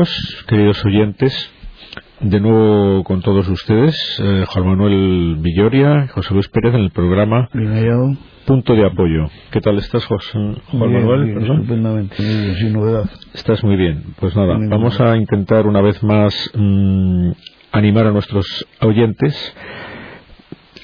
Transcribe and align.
amigos, 0.00 0.44
queridos 0.46 0.84
oyentes, 0.86 1.52
de 2.20 2.40
nuevo 2.40 3.04
con 3.04 3.20
todos 3.20 3.46
ustedes, 3.48 4.18
eh, 4.22 4.44
Juan 4.48 4.66
Manuel 4.66 5.36
Villoria, 5.40 6.08
José 6.08 6.32
Luis 6.32 6.48
Pérez 6.48 6.74
en 6.74 6.80
el 6.80 6.90
programa 6.90 7.50
Punto 8.46 8.74
de 8.74 8.86
Apoyo. 8.86 9.26
¿Qué 9.50 9.60
tal 9.60 9.76
estás, 9.76 10.06
José, 10.06 10.38
Juan 10.70 10.92
Manuel? 10.92 11.36
estupendamente, 11.36 12.16
sin 12.16 12.72
novedad. 12.72 13.10
Estás 13.34 13.62
muy 13.62 13.76
bien. 13.76 14.14
Pues 14.18 14.34
nada, 14.34 14.56
vamos 14.58 14.98
a 15.02 15.18
intentar 15.18 15.66
una 15.66 15.82
vez 15.82 16.02
más 16.02 16.50
mm, 16.54 17.32
animar 17.72 18.06
a 18.06 18.12
nuestros 18.12 18.66
oyentes, 18.80 19.54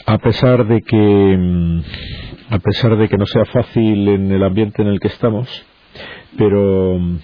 a 0.04 0.18
pesar 0.18 0.66
de 0.66 0.82
que 0.82 1.36
mm, 1.38 1.80
a 2.50 2.58
pesar 2.58 2.98
de 2.98 3.08
que 3.08 3.16
no 3.16 3.24
sea 3.24 3.46
fácil 3.46 4.08
en 4.08 4.30
el 4.30 4.42
ambiente 4.42 4.82
en 4.82 4.88
el 4.88 5.00
que 5.00 5.08
estamos, 5.08 5.48
pero 6.36 6.98
mm, 6.98 7.18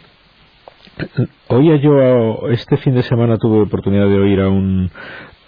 oía 1.48 1.76
yo 1.76 2.48
este 2.50 2.76
fin 2.78 2.94
de 2.94 3.02
semana 3.02 3.38
tuve 3.38 3.60
oportunidad 3.60 4.06
de 4.06 4.18
oír 4.18 4.40
a 4.40 4.48
un 4.48 4.90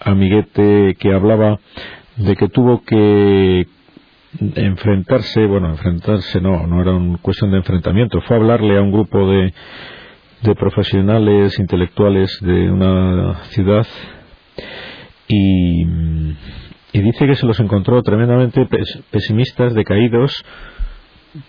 amiguete 0.00 0.96
que 0.98 1.12
hablaba 1.12 1.58
de 2.16 2.36
que 2.36 2.48
tuvo 2.48 2.82
que 2.82 3.66
enfrentarse, 4.56 5.46
bueno, 5.46 5.70
enfrentarse 5.70 6.40
no, 6.40 6.66
no 6.66 6.80
era 6.82 6.92
una 6.92 7.18
cuestión 7.18 7.50
de 7.50 7.58
enfrentamiento, 7.58 8.20
fue 8.22 8.36
a 8.36 8.40
hablarle 8.40 8.76
a 8.76 8.82
un 8.82 8.90
grupo 8.90 9.28
de, 9.28 9.52
de 10.42 10.54
profesionales 10.54 11.58
intelectuales 11.58 12.38
de 12.40 12.70
una 12.70 13.34
ciudad 13.50 13.86
y 15.28 15.84
dice 16.92 17.26
que 17.26 17.34
se 17.34 17.46
los 17.46 17.58
encontró 17.60 18.02
tremendamente 18.02 18.68
pesimistas, 19.10 19.74
decaídos, 19.74 20.44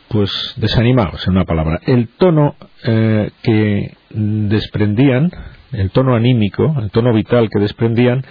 pues 0.08 0.54
desanimados, 0.58 1.28
en 1.28 1.34
una 1.34 1.46
palabra. 1.46 1.80
El 1.86 2.10
tono 2.18 2.56
eh, 2.84 3.30
que 3.44 3.96
desprendían, 4.10 5.32
el 5.72 5.92
tono 5.92 6.16
anímico, 6.16 6.76
el 6.82 6.92
tono 6.92 7.14
vital 7.14 7.50
que 7.50 7.60
desprendían, 7.60 8.24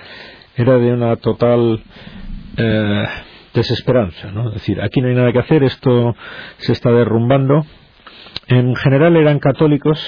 era 0.56 0.78
de 0.78 0.92
una 0.92 1.16
total 1.16 1.82
eh, 2.56 3.04
desesperanza, 3.52 4.30
¿no? 4.30 4.48
Es 4.48 4.54
decir, 4.54 4.80
aquí 4.80 5.00
no 5.00 5.08
hay 5.08 5.14
nada 5.14 5.32
que 5.32 5.38
hacer, 5.38 5.62
esto 5.62 6.14
se 6.58 6.72
está 6.72 6.90
derrumbando. 6.90 7.64
En 8.48 8.74
general 8.76 9.16
eran 9.16 9.38
católicos 9.38 9.98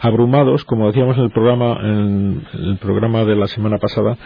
abrumados, 0.00 0.64
como 0.64 0.88
decíamos 0.88 1.16
en 1.16 1.24
el 1.24 1.30
programa, 1.30 1.78
en 1.82 2.46
el 2.52 2.76
programa 2.76 3.24
de 3.24 3.36
la 3.36 3.46
semana 3.46 3.78
pasada, 3.78 4.18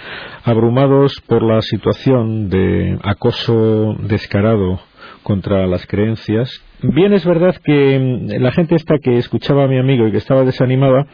abrumados 0.44 1.20
por 1.26 1.42
la 1.42 1.62
situación 1.62 2.48
de 2.48 2.98
acoso 3.02 3.94
descarado 4.00 4.80
contra 5.28 5.66
las 5.66 5.86
creencias. 5.86 6.50
Bien 6.82 7.12
es 7.12 7.26
verdad 7.26 7.54
que 7.62 7.98
mm, 7.98 8.42
la 8.42 8.50
gente 8.50 8.76
esta 8.76 8.98
que 8.98 9.18
escuchaba 9.18 9.64
a 9.64 9.68
mi 9.68 9.78
amigo 9.78 10.08
y 10.08 10.10
que 10.10 10.16
estaba 10.16 10.42
desanimada, 10.42 11.06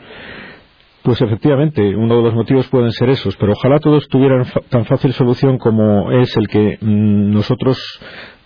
pues 1.03 1.21
efectivamente, 1.21 1.83
uno 1.97 2.17
de 2.19 2.23
los 2.23 2.35
motivos 2.35 2.69
pueden 2.69 2.93
ser 2.93 3.11
esos, 3.11 3.37
pero 3.37 3.53
ojalá 3.53 3.81
todos 3.81 4.07
tuvieran 4.07 4.47
tan 4.69 4.85
fácil 4.85 5.13
solución 5.15 5.59
como 5.59 6.13
es 6.13 6.37
el 6.37 6.47
que 6.47 6.79
mm, 6.81 7.33
nosotros 7.33 7.77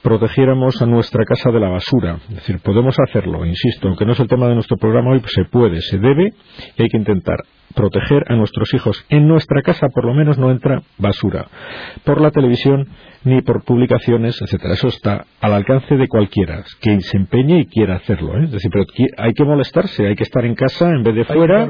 protegiéramos 0.03 0.81
a 0.81 0.87
nuestra 0.87 1.25
casa 1.25 1.51
de 1.51 1.61
la 1.61 1.69
basura. 1.69 2.19
Es 2.29 2.37
decir, 2.37 2.61
podemos 2.61 2.97
hacerlo, 2.99 3.45
insisto, 3.45 3.89
aunque 3.89 4.07
no 4.07 4.13
es 4.13 4.21
el 4.21 4.29
tema 4.29 4.49
de 4.49 4.55
nuestro 4.55 4.77
programa 4.77 5.11
hoy, 5.11 5.21
pues 5.21 5.33
se 5.33 5.45
puede, 5.45 5.81
se 5.81 5.99
debe 5.99 6.33
y 6.77 6.83
hay 6.83 6.89
que 6.89 6.97
intentar 6.97 7.39
proteger 7.75 8.25
a 8.29 8.35
nuestros 8.35 8.73
hijos. 8.75 9.05
En 9.09 9.29
nuestra 9.29 9.63
casa 9.63 9.89
por 9.89 10.05
lo 10.05 10.15
menos 10.15 10.39
no 10.39 10.51
entra 10.51 10.83
basura. 10.99 11.47
Por 12.05 12.21
la 12.21 12.31
televisión 12.31 12.89
ni 13.25 13.43
por 13.43 13.65
publicaciones, 13.65 14.41
etcétera. 14.41 14.75
Eso 14.75 14.89
está 14.89 15.27
al 15.41 15.53
alcance 15.53 15.97
de 15.97 16.09
cualquiera 16.09 16.65
que 16.81 17.01
se 17.01 17.17
empeñe 17.17 17.61
y 17.61 17.67
quiera 17.67 17.97
hacerlo. 17.97 18.39
¿eh? 18.39 18.45
Es 18.45 18.53
decir, 18.53 18.71
pero 18.71 18.85
hay 19.19 19.33
que 19.33 19.45
molestarse, 19.45 20.07
hay 20.07 20.15
que 20.15 20.23
estar 20.23 20.45
en 20.45 20.55
casa 20.55 20.91
en 20.91 21.03
vez 21.03 21.15
de 21.15 21.25
fuera. 21.25 21.69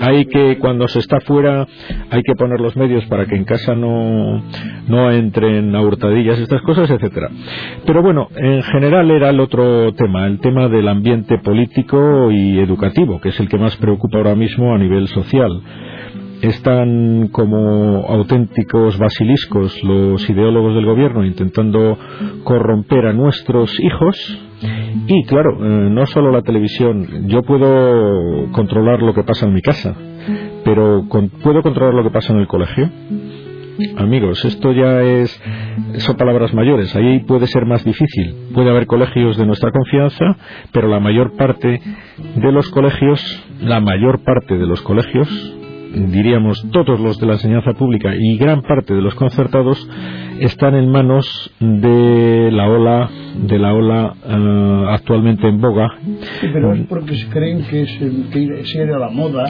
Hay 0.00 0.26
que, 0.26 0.58
cuando 0.58 0.88
se 0.88 1.00
está 1.00 1.20
fuera, 1.20 1.66
hay 2.10 2.22
que 2.22 2.34
poner 2.34 2.60
los 2.60 2.76
medios 2.76 3.04
para 3.06 3.26
que 3.26 3.36
en 3.36 3.44
casa 3.44 3.74
no, 3.74 4.42
no 4.88 5.10
entren 5.10 5.74
a 5.74 5.82
hurtadillas 5.82 6.38
estas 6.38 6.62
cosas, 6.62 6.90
etcétera. 6.90 7.30
Pero 7.84 8.02
bueno, 8.02 8.28
en 8.34 8.62
general 8.62 9.10
era 9.10 9.30
el 9.30 9.40
otro 9.40 9.92
tema, 9.94 10.26
el 10.26 10.40
tema 10.40 10.68
del 10.68 10.88
ambiente 10.88 11.38
político 11.38 12.30
y 12.30 12.58
educativo, 12.58 13.20
que 13.20 13.30
es 13.30 13.40
el 13.40 13.48
que 13.48 13.58
más 13.58 13.76
preocupa 13.76 14.18
ahora 14.18 14.34
mismo 14.34 14.74
a 14.74 14.78
nivel 14.78 15.08
social 15.08 15.62
están 16.42 17.28
como 17.28 18.06
auténticos 18.08 18.98
basiliscos 18.98 19.82
los 19.82 20.28
ideólogos 20.28 20.74
del 20.74 20.84
gobierno 20.84 21.24
intentando 21.24 21.98
corromper 22.44 23.06
a 23.06 23.14
nuestros 23.14 23.72
hijos 23.80 24.38
y 25.06 25.24
claro, 25.24 25.50
eh, 25.60 25.90
no 25.90 26.06
solo 26.06 26.32
la 26.32 26.42
televisión, 26.42 27.28
yo 27.28 27.42
puedo 27.42 28.50
controlar 28.52 29.02
lo 29.02 29.12
que 29.14 29.22
pasa 29.22 29.46
en 29.46 29.54
mi 29.54 29.60
casa, 29.60 29.94
pero 30.64 31.04
puedo 31.42 31.62
controlar 31.62 31.94
lo 31.94 32.02
que 32.02 32.10
pasa 32.10 32.32
en 32.32 32.40
el 32.40 32.46
colegio. 32.46 32.90
Amigos, 33.98 34.44
esto 34.44 34.72
ya 34.72 35.02
es 35.02 35.42
son 35.98 36.16
palabras 36.16 36.54
mayores, 36.54 36.94
ahí 36.96 37.20
puede 37.20 37.46
ser 37.46 37.66
más 37.66 37.84
difícil. 37.84 38.34
Puede 38.54 38.70
haber 38.70 38.86
colegios 38.86 39.36
de 39.36 39.46
nuestra 39.46 39.70
confianza, 39.70 40.24
pero 40.72 40.88
la 40.88 41.00
mayor 41.00 41.36
parte 41.36 41.80
de 42.36 42.52
los 42.52 42.70
colegios, 42.70 43.20
la 43.60 43.80
mayor 43.80 44.22
parte 44.24 44.56
de 44.56 44.66
los 44.66 44.80
colegios 44.82 45.28
diríamos 45.94 46.66
todos 46.72 47.00
los 47.00 47.18
de 47.18 47.26
la 47.26 47.34
enseñanza 47.34 47.72
pública 47.72 48.14
y 48.14 48.36
gran 48.36 48.62
parte 48.62 48.94
de 48.94 49.00
los 49.00 49.14
concertados 49.14 49.88
están 50.40 50.74
en 50.74 50.90
manos 50.90 51.50
de 51.60 52.50
la 52.52 52.68
ola 52.68 53.10
de 53.36 53.58
la 53.58 53.74
ola 53.74 54.14
eh, 54.26 54.84
actualmente 54.88 55.46
en 55.46 55.60
boga. 55.60 55.88
Sí, 56.40 56.48
pero 56.52 56.72
es 56.72 56.86
porque 56.86 57.16
se 57.16 57.28
creen 57.28 57.64
que 57.68 57.82
es, 57.82 57.98
que 57.98 58.86
la 58.86 59.08
moda 59.10 59.44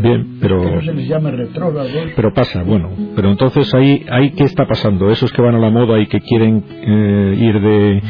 bien 0.00 0.38
pero 0.40 0.62
que 0.62 0.70
no 0.70 0.80
se 0.82 0.94
les 0.94 1.08
llame 1.08 1.30
retrógrados 1.32 1.90
pero 2.14 2.32
pasa 2.32 2.62
bueno 2.62 2.90
pero 3.16 3.30
entonces 3.30 3.72
ahí 3.74 4.04
ahí 4.10 4.30
qué 4.30 4.44
está 4.44 4.66
pasando 4.66 5.10
esos 5.10 5.32
que 5.32 5.42
van 5.42 5.54
a 5.54 5.58
la 5.58 5.70
moda 5.70 5.98
y 5.98 6.06
que 6.06 6.20
quieren 6.20 6.64
eh, 6.70 7.36
ir 7.38 7.60
de 7.60 8.02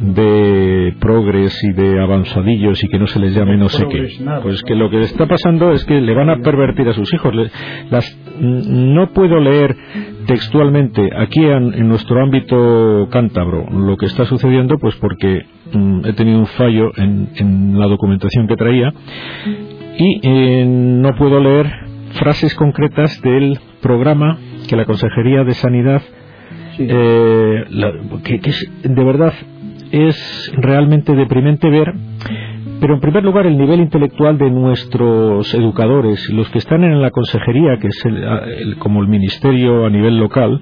de 0.00 0.94
progres 1.00 1.62
y 1.64 1.72
de 1.72 2.00
avanzadillos 2.00 2.82
y 2.82 2.88
que 2.88 2.98
no 2.98 3.06
se 3.06 3.18
les 3.20 3.34
llame 3.34 3.56
no 3.56 3.68
sé 3.68 3.86
qué. 3.88 4.08
Pues 4.42 4.62
que 4.62 4.74
lo 4.74 4.90
que 4.90 5.00
está 5.00 5.26
pasando 5.26 5.72
es 5.72 5.84
que 5.84 6.00
le 6.00 6.14
van 6.14 6.30
a 6.30 6.38
pervertir 6.38 6.88
a 6.88 6.92
sus 6.92 7.12
hijos. 7.12 7.34
Las, 7.90 8.18
no 8.38 9.12
puedo 9.12 9.38
leer 9.40 9.76
textualmente 10.26 11.10
aquí 11.16 11.44
en, 11.44 11.88
nuestro 11.88 12.22
ámbito 12.22 13.08
cántabro 13.10 13.66
lo 13.70 13.96
que 13.96 14.06
está 14.06 14.24
sucediendo, 14.24 14.78
pues 14.78 14.94
porque 14.96 15.46
mm, 15.72 16.06
he 16.06 16.12
tenido 16.12 16.38
un 16.38 16.46
fallo 16.46 16.90
en, 16.96 17.78
la 17.78 17.86
documentación 17.86 18.46
que 18.46 18.56
traía 18.56 18.92
y 19.98 20.20
eh, 20.22 20.64
no 20.66 21.14
puedo 21.16 21.40
leer 21.40 21.70
frases 22.12 22.54
concretas 22.54 23.20
del 23.22 23.58
programa 23.80 24.38
que 24.68 24.76
la 24.76 24.84
Consejería 24.84 25.44
de 25.44 25.54
Sanidad 25.54 26.02
eh, 26.78 27.64
que, 28.24 28.40
que 28.40 28.50
es, 28.50 28.72
de 28.82 29.04
verdad 29.04 29.32
es 29.90 30.52
realmente 30.56 31.14
deprimente 31.14 31.68
ver 31.68 31.94
pero 32.80 32.94
en 32.94 33.00
primer 33.00 33.24
lugar, 33.24 33.46
el 33.46 33.56
nivel 33.56 33.80
intelectual 33.80 34.38
de 34.38 34.50
nuestros 34.50 35.52
educadores, 35.54 36.28
los 36.30 36.48
que 36.50 36.58
están 36.58 36.84
en 36.84 37.00
la 37.00 37.10
consejería, 37.10 37.78
que 37.80 37.88
es 37.88 38.04
como 38.78 39.02
el 39.02 39.08
ministerio 39.08 39.86
a 39.86 39.90
nivel 39.90 40.18
local, 40.18 40.60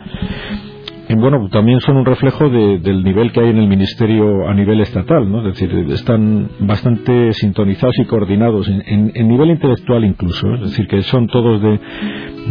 bueno, 1.16 1.48
también 1.50 1.80
son 1.80 1.96
un 1.96 2.04
reflejo 2.04 2.48
del 2.48 3.04
nivel 3.04 3.32
que 3.32 3.40
hay 3.40 3.50
en 3.50 3.58
el 3.58 3.68
ministerio 3.68 4.48
a 4.48 4.54
nivel 4.54 4.80
estatal, 4.80 5.30
¿no? 5.30 5.46
Es 5.46 5.54
decir, 5.58 5.72
están 5.90 6.48
bastante 6.60 7.32
sintonizados 7.32 7.98
y 7.98 8.04
coordinados 8.04 8.68
en, 8.68 9.12
nivel 9.28 9.50
intelectual 9.50 10.04
incluso, 10.04 10.54
es 10.54 10.60
decir, 10.60 10.86
que 10.86 11.02
son 11.02 11.26
todos 11.26 11.62
de, 11.62 11.80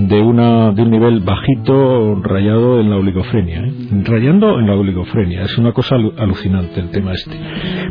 de, 0.08 0.22
una, 0.22 0.72
de 0.72 0.82
un 0.82 0.92
nivel 0.92 1.20
bajito 1.22 2.16
rayado 2.22 2.80
en 2.80 2.90
la 2.90 2.98
oligofrenia, 2.98 3.62
¿eh? 3.62 3.74
rayando 4.04 4.60
en 4.60 4.68
la 4.68 4.76
oligofrenia, 4.76 5.44
es 5.44 5.58
una 5.58 5.74
cosa 5.74 5.96
alucinante 6.18 6.80
el 6.80 6.90
tema 6.90 7.14
este, 7.14 7.38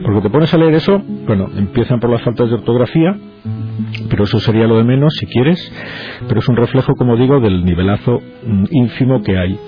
porque 0.04 0.22
te 0.22 0.30
pones 0.30 0.52
a 0.52 0.58
leer 0.58 0.74
eso, 0.74 1.00
bueno, 1.26 1.48
empiezan 1.56 2.00
por 2.00 2.10
las 2.10 2.22
faltas 2.22 2.48
de 2.48 2.54
ortografía, 2.54 3.16
pero 4.08 4.24
eso 4.24 4.38
sería 4.40 4.66
lo 4.66 4.76
de 4.78 4.84
menos 4.84 5.14
si 5.18 5.26
quieres, 5.26 5.72
pero 6.28 6.40
es 6.40 6.48
un 6.48 6.56
reflejo, 6.56 6.94
como 6.94 7.16
digo, 7.16 7.40
del 7.40 7.64
nivelazo 7.64 8.20
mm, 8.46 8.64
ínfimo 8.70 9.22
que 9.22 9.38
hay. 9.38 9.58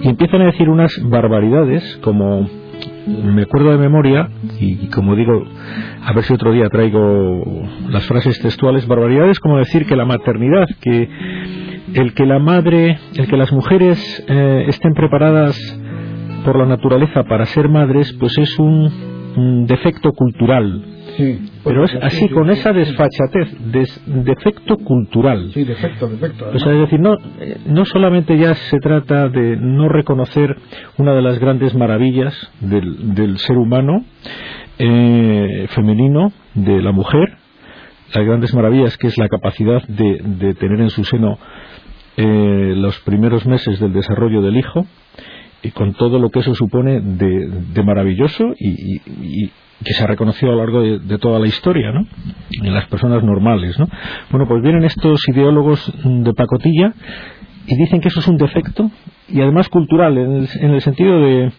Y 0.00 0.08
empiezan 0.08 0.42
a 0.42 0.46
decir 0.46 0.68
unas 0.68 0.92
barbaridades, 1.04 1.98
como 2.02 2.48
me 3.06 3.42
acuerdo 3.42 3.72
de 3.72 3.78
memoria, 3.78 4.28
y 4.60 4.88
como 4.88 5.14
digo, 5.16 5.44
a 6.04 6.12
ver 6.12 6.24
si 6.24 6.32
otro 6.32 6.52
día 6.52 6.68
traigo 6.68 7.42
las 7.88 8.06
frases 8.06 8.40
textuales, 8.40 8.86
barbaridades 8.86 9.38
como 9.40 9.58
decir 9.58 9.86
que 9.86 9.96
la 9.96 10.04
maternidad, 10.04 10.66
que 10.80 11.08
el 11.94 12.14
que 12.14 12.26
la 12.26 12.38
madre, 12.38 12.98
el 13.16 13.26
que 13.26 13.36
las 13.36 13.52
mujeres 13.52 14.24
eh, 14.28 14.64
estén 14.68 14.94
preparadas 14.94 15.56
por 16.44 16.58
la 16.58 16.66
naturaleza 16.66 17.24
para 17.24 17.44
ser 17.46 17.68
madres, 17.68 18.12
pues 18.18 18.36
es 18.38 18.58
un 18.58 19.66
defecto 19.66 20.12
cultural, 20.12 20.84
pero 21.64 21.84
es 21.84 21.94
así, 22.02 22.28
con 22.28 22.50
esa 22.50 22.72
desfachatez, 22.72 23.56
defecto 24.06 24.76
cultural. 24.78 25.50
Sí, 25.52 25.64
defecto, 25.64 26.08
defecto. 26.08 26.52
es 26.52 26.64
decir, 26.64 27.00
no, 27.00 27.16
no 27.66 27.84
solamente 27.84 28.36
ya 28.38 28.54
se 28.54 28.78
trata 28.78 29.28
de 29.28 29.56
no 29.56 29.88
reconocer 29.88 30.56
una 30.98 31.14
de 31.14 31.22
las 31.22 31.38
grandes 31.38 31.74
maravillas 31.74 32.34
del, 32.60 33.14
del 33.14 33.38
ser 33.38 33.56
humano, 33.56 34.04
eh, 34.78 35.66
femenino, 35.70 36.32
de 36.54 36.82
la 36.82 36.92
mujer, 36.92 37.36
las 38.14 38.24
grandes 38.24 38.54
maravillas, 38.54 38.96
que 38.96 39.06
es 39.06 39.18
la 39.18 39.28
capacidad 39.28 39.82
de, 39.86 40.54
tener 40.54 40.80
en 40.80 40.90
su 40.90 41.04
seno 41.04 41.38
eh, 42.16 42.74
los 42.76 42.98
primeros 43.00 43.46
meses 43.46 43.80
del 43.80 43.92
desarrollo 43.92 44.42
del 44.42 44.56
hijo, 44.56 44.86
y 45.62 45.70
con 45.70 45.94
todo 45.94 46.18
lo 46.18 46.30
que 46.30 46.40
eso 46.40 46.54
supone 46.54 47.00
de, 47.00 47.82
maravilloso 47.84 48.54
y, 48.58 49.50
que 49.84 49.94
se 49.94 50.04
ha 50.04 50.06
reconocido 50.06 50.52
a 50.52 50.54
lo 50.54 50.60
largo 50.60 50.80
de, 50.82 51.18
toda 51.18 51.40
la 51.40 51.48
historia, 51.48 51.90
¿no? 51.90 52.06
En 52.62 52.72
las 52.72 52.86
personas 52.86 53.24
normales, 53.24 53.78
¿no? 53.80 53.88
Bueno, 54.30 54.46
pues 54.46 54.62
vienen 54.62 54.84
estos 54.84 55.20
ideólogos 55.28 55.92
de 56.04 56.32
pacotilla 56.34 56.94
y 57.66 57.76
dicen 57.76 58.00
que 58.00 58.08
eso 58.08 58.20
es 58.20 58.28
un 58.28 58.36
defecto 58.36 58.90
y 59.28 59.40
además 59.40 59.68
cultural, 59.68 60.16
en 60.18 60.70
el, 60.70 60.80
sentido 60.80 61.20
de, 61.20 61.52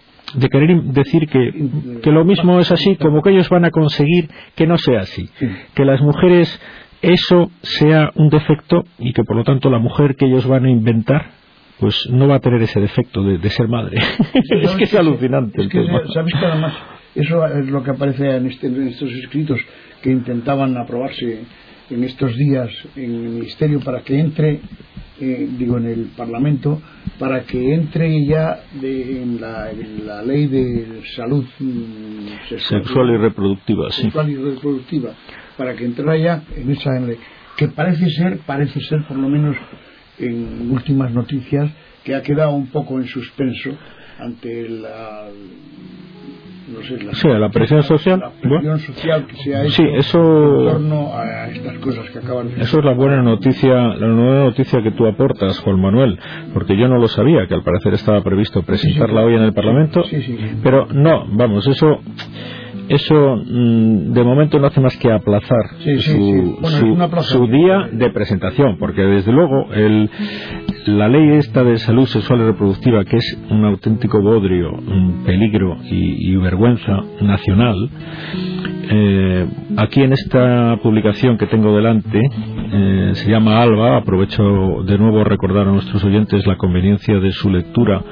querer 0.49 0.83
decir 0.83 1.27
que, 1.27 1.69
que, 2.01 2.11
lo 2.11 2.23
mismo 2.23 2.59
es 2.59 2.71
así, 2.71 2.95
como 2.95 3.21
que 3.21 3.31
ellos 3.31 3.49
van 3.49 3.65
a 3.65 3.71
conseguir 3.71 4.29
que 4.56 4.67
no 4.67 4.77
sea 4.77 5.01
así, 5.01 5.29
que 5.73 5.83
las 5.83 6.01
mujeres 6.01 6.61
eso 7.01 7.51
sea 7.61 8.11
un 8.15 8.29
defecto 8.29 8.85
y 8.99 9.11
que 9.11 9.25
por 9.25 9.35
lo 9.35 9.44
tanto 9.44 9.69
la 9.69 9.79
mujer 9.79 10.15
que 10.15 10.25
ellos 10.25 10.47
van 10.47 10.65
a 10.65 10.69
inventar 10.69 11.43
pues 11.83 12.07
no 12.09 12.30
va 12.30 12.38
a 12.38 12.39
tener 12.39 12.62
ese 12.62 12.80
defecto 12.80 13.21
de, 13.24 13.50
ser 13.50 13.68
madre. 13.68 13.97
es 14.62 14.71
que 14.71 14.85
es 14.85 14.95
alucinante. 14.95 15.63
Es 15.63 15.68
que, 15.68 15.85
¿Sabes 16.13 16.33
que 16.33 16.45
además 16.45 16.74
eso 17.13 17.45
es 17.45 17.68
lo 17.68 17.83
que 17.83 17.91
aparece 17.91 18.38
este, 18.38 18.68
en, 18.68 18.88
estos 18.88 19.12
escritos 19.12 19.59
que 20.01 20.09
intentaban 20.09 20.77
aprobarse 20.77 21.44
en 21.89 22.03
estos 22.06 22.38
días 22.38 22.69
en 22.95 23.15
el 23.15 23.30
ministerio 23.31 23.81
para 23.81 24.00
que 24.00 24.18
entre, 24.18 24.62
eh, 25.19 25.50
digo, 25.57 25.77
en 25.77 25.88
el 25.88 26.06
Parlamento, 26.15 26.81
para 27.19 27.44
que 27.44 27.74
entre 27.74 28.25
ya 28.27 28.63
en, 28.81 29.41
la, 29.41 30.21
ley 30.21 30.47
de 30.47 31.01
salud 31.18 31.44
mm, 31.59 32.59
sexual, 32.59 33.09
y 33.09 33.18
reproductiva, 33.18 33.91
sexual 33.91 34.30
y 34.30 34.35
reproductiva, 34.38 35.12
para 35.57 35.75
que 35.75 35.83
entrara 35.83 36.15
ya 36.15 36.44
en 36.56 36.71
esa 36.71 36.97
ley, 37.01 37.18
que 37.57 37.68
parece 37.68 38.09
ser, 38.09 38.38
parece 38.45 38.80
ser 38.80 39.03
por 39.06 39.18
lo 39.18 39.27
menos 39.27 39.57
en 40.19 40.71
últimas 40.71 41.12
noticias 41.12 41.71
que 42.04 42.15
ha 42.15 42.21
quedado 42.21 42.51
un 42.51 42.68
poco 42.68 43.00
en 43.00 43.07
suspenso 43.07 43.71
ante 44.19 44.69
la 44.69 45.27
no 46.65 47.13
sé, 47.13 47.30
la, 47.30 47.39
la 47.39 47.50
presión 47.50 47.83
social, 47.83 48.19
la 48.19 48.31
presión 48.31 48.80
social 48.80 49.25
que 49.27 49.36
se 49.36 49.56
ha 49.56 49.63
hecho 49.63 49.71
sí, 49.71 49.83
eso, 49.95 50.19
en 50.19 50.71
torno 50.71 51.13
a 51.13 51.50
estas 51.50 51.77
cosas 51.80 52.10
que 52.10 52.19
acaban 52.19 52.56
de 52.56 52.62
Eso 52.62 52.80
es 52.80 52.86
la 52.86 52.94
buena 52.94 53.21
noticia, 53.21 53.74
la 53.74 54.07
nueva 54.07 54.45
noticia 54.45 54.81
que 54.81 54.92
tú 54.92 55.06
aportas, 55.06 55.60
Juan 55.60 55.80
Manuel, 55.80 56.18
porque 56.54 56.77
yo 56.77 56.88
no 56.88 56.98
lo 56.98 57.07
sabía, 57.07 57.48
que 57.48 57.54
al 57.54 57.63
parecer 57.63 57.94
estaba 57.94 58.21
previsto 58.21 58.63
presentarla 58.63 59.24
hoy 59.24 59.36
en 59.36 59.42
el 59.42 59.54
Parlamento, 59.54 60.04
pero 60.63 60.88
no, 60.88 61.27
vamos, 61.31 61.68
eso 61.68 62.00
eso 62.89 63.38
mm, 63.38 64.13
de 64.13 64.24
momento 64.24 64.59
no 64.59 64.68
hace 64.68 64.81
más 64.81 64.97
que 64.97 65.12
aplazar 65.12 65.63
su, 66.00 67.47
día 67.47 67.89
de 67.91 68.09
presentación, 68.12 68.77
porque 68.77 69.01
desde 69.01 69.31
luego 69.31 69.71
el, 69.74 70.09
la 70.85 71.07
ley 71.07 71.38
esta 71.38 71.63
de 71.63 71.77
salud 71.77 72.06
sexual 72.06 72.41
y 72.41 72.44
reproductiva, 72.44 73.06
que 73.06 73.18
es 73.18 73.38
un 73.50 73.65
auténtico 73.65 74.21
bodrio, 74.21 74.71
un 74.71 75.24
peligro 75.25 75.77
y, 75.89 76.35
vergüenza 76.35 77.00
nacional, 77.21 77.89
eh, 78.89 79.47
aquí 79.77 80.01
en 80.01 80.13
esta 80.13 80.77
publicación 80.83 81.38
que 81.38 81.47
tengo 81.47 81.75
delante, 81.75 82.19
eh, 82.19 83.12
se 83.13 83.31
llama 83.31 83.62
Alba, 83.62 83.97
aprovecho 83.97 84.44
de 84.85 84.97
nuevo 84.97 85.21
a 85.21 85.24
recordar 85.24 85.68
a 85.68 85.71
nuestros 85.71 86.03
oyentes 86.03 86.45
la 86.45 86.57
conveniencia 86.57 87.19
de 87.19 87.31
su 87.31 87.50
lectura 87.50 88.03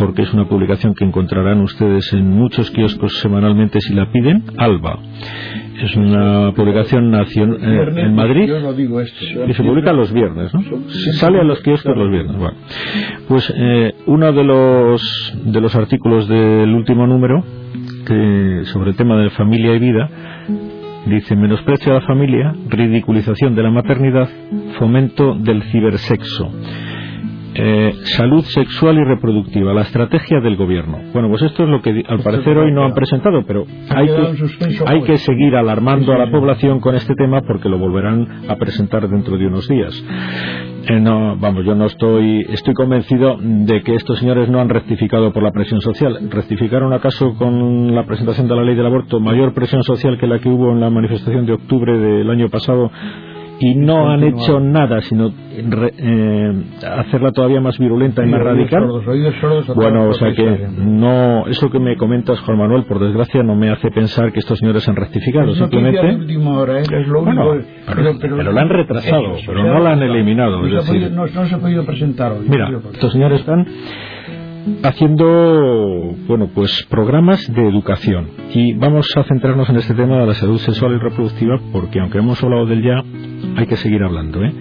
porque 0.00 0.22
es 0.22 0.32
una 0.32 0.48
publicación 0.48 0.94
que 0.94 1.04
encontrarán 1.04 1.60
ustedes 1.60 2.10
en 2.14 2.26
muchos 2.30 2.70
kioscos 2.70 3.18
semanalmente 3.20 3.78
si 3.80 3.92
la 3.92 4.10
piden, 4.10 4.44
Alba. 4.56 4.98
Es 5.82 5.94
una 5.94 6.52
publicación 6.52 7.10
nacional 7.10 7.58
eh, 7.62 8.00
en 8.00 8.14
Madrid 8.14 8.50
y 9.46 9.52
se 9.52 9.62
publica 9.62 9.92
los 9.92 10.10
viernes, 10.12 10.52
¿no? 10.54 10.62
Sale 11.18 11.40
a 11.40 11.44
los 11.44 11.60
kioscos 11.60 11.96
los 11.96 12.10
viernes. 12.10 12.36
Bueno. 12.36 12.56
Pues 13.28 13.52
eh, 13.54 13.94
uno 14.06 14.32
de 14.32 14.44
los, 14.44 15.38
de 15.44 15.60
los 15.60 15.76
artículos 15.76 16.26
del 16.28 16.74
último 16.74 17.06
número 17.06 17.44
que, 18.06 18.62
sobre 18.64 18.90
el 18.90 18.96
tema 18.96 19.18
de 19.18 19.30
familia 19.30 19.74
y 19.74 19.78
vida 19.78 20.08
dice 21.06 21.36
menosprecio 21.36 21.92
a 21.92 21.96
la 21.96 22.06
familia, 22.06 22.54
ridiculización 22.68 23.54
de 23.54 23.62
la 23.62 23.70
maternidad, 23.70 24.28
fomento 24.78 25.34
del 25.34 25.62
cibersexo. 25.64 26.50
Eh, 27.52 27.92
salud 28.16 28.44
sexual 28.44 28.96
y 28.98 29.04
reproductiva, 29.04 29.74
la 29.74 29.82
estrategia 29.82 30.40
del 30.40 30.56
gobierno. 30.56 30.98
Bueno, 31.12 31.28
pues 31.28 31.42
esto 31.42 31.64
es 31.64 31.68
lo 31.68 31.82
que 31.82 32.04
al 32.06 32.20
parecer 32.20 32.56
hoy 32.56 32.72
no 32.72 32.84
han 32.84 32.94
presentado, 32.94 33.42
pero 33.44 33.64
hay 33.88 34.06
que, 34.06 34.84
hay 34.86 35.02
que 35.02 35.16
seguir 35.16 35.56
alarmando 35.56 36.12
a 36.12 36.18
la 36.18 36.30
población 36.30 36.80
con 36.80 36.94
este 36.94 37.14
tema 37.14 37.42
porque 37.42 37.68
lo 37.68 37.78
volverán 37.78 38.44
a 38.48 38.54
presentar 38.56 39.08
dentro 39.08 39.36
de 39.36 39.46
unos 39.46 39.68
días. 39.68 39.92
Eh, 40.88 41.00
no, 41.00 41.36
vamos, 41.36 41.64
yo 41.64 41.74
no 41.74 41.86
estoy, 41.86 42.46
estoy 42.48 42.74
convencido 42.74 43.36
de 43.40 43.82
que 43.82 43.96
estos 43.96 44.18
señores 44.20 44.48
no 44.48 44.60
han 44.60 44.68
rectificado 44.68 45.32
por 45.32 45.42
la 45.42 45.50
presión 45.50 45.80
social. 45.80 46.30
¿Rectificaron 46.30 46.92
acaso 46.92 47.34
con 47.34 47.94
la 47.94 48.06
presentación 48.06 48.46
de 48.48 48.56
la 48.56 48.62
ley 48.62 48.76
del 48.76 48.86
aborto 48.86 49.20
mayor 49.20 49.54
presión 49.54 49.82
social 49.82 50.18
que 50.18 50.26
la 50.26 50.38
que 50.38 50.48
hubo 50.48 50.70
en 50.70 50.80
la 50.80 50.90
manifestación 50.90 51.46
de 51.46 51.54
octubre 51.54 51.98
del 51.98 52.30
año 52.30 52.48
pasado? 52.48 52.90
Y 53.60 53.74
no 53.74 54.10
han 54.10 54.24
hecho 54.24 54.58
nada 54.58 55.02
sino 55.02 55.32
eh, 55.52 56.64
hacerla 56.98 57.30
todavía 57.32 57.60
más 57.60 57.78
virulenta 57.78 58.24
y 58.24 58.26
más 58.26 58.40
radical. 58.40 58.88
bueno 59.74 60.08
o 60.08 60.14
sea 60.14 60.32
que 60.32 60.68
no 60.78 61.46
eso 61.46 61.70
que 61.70 61.78
me 61.78 61.96
comentas 61.96 62.40
Juan 62.40 62.58
Manuel 62.58 62.84
por 62.84 62.98
desgracia 62.98 63.42
no 63.42 63.54
me 63.54 63.70
hace 63.70 63.90
pensar 63.90 64.32
que 64.32 64.38
estos 64.38 64.58
señores 64.58 64.88
han 64.88 64.96
rectificado 64.96 65.54
simplemente 65.54 66.00
¿eh? 66.00 66.18
pero, 68.20 68.52
la 68.52 68.62
han 68.62 68.68
retrasado 68.70 69.36
pero 69.46 69.62
no 69.62 69.78
la 69.80 69.92
han 69.92 70.02
eliminado 70.02 70.62
no, 70.62 71.26
se 71.46 71.54
ha 71.54 71.58
podido 71.58 71.84
presentar 71.84 72.32
hoy 72.32 72.46
mira 72.48 72.70
estos 72.92 73.12
señores 73.12 73.40
están 73.40 73.66
haciendo 74.82 76.14
bueno 76.26 76.50
pues 76.54 76.86
programas 76.88 77.52
de 77.52 77.68
educación 77.68 78.28
y 78.52 78.74
vamos 78.74 79.06
a 79.16 79.24
centrarnos 79.24 79.68
en 79.70 79.76
este 79.76 79.94
tema 79.94 80.18
de 80.18 80.26
la 80.26 80.34
salud 80.34 80.58
sexual 80.58 80.92
y 80.94 80.98
reproductiva 80.98 81.58
porque 81.72 82.00
aunque 82.00 82.18
hemos 82.18 82.42
hablado 82.42 82.66
del 82.66 82.82
ya 82.82 83.02
hay 83.56 83.66
que 83.66 83.76
seguir 83.76 84.02
hablando 84.02 84.42
¿eh? 84.44 84.52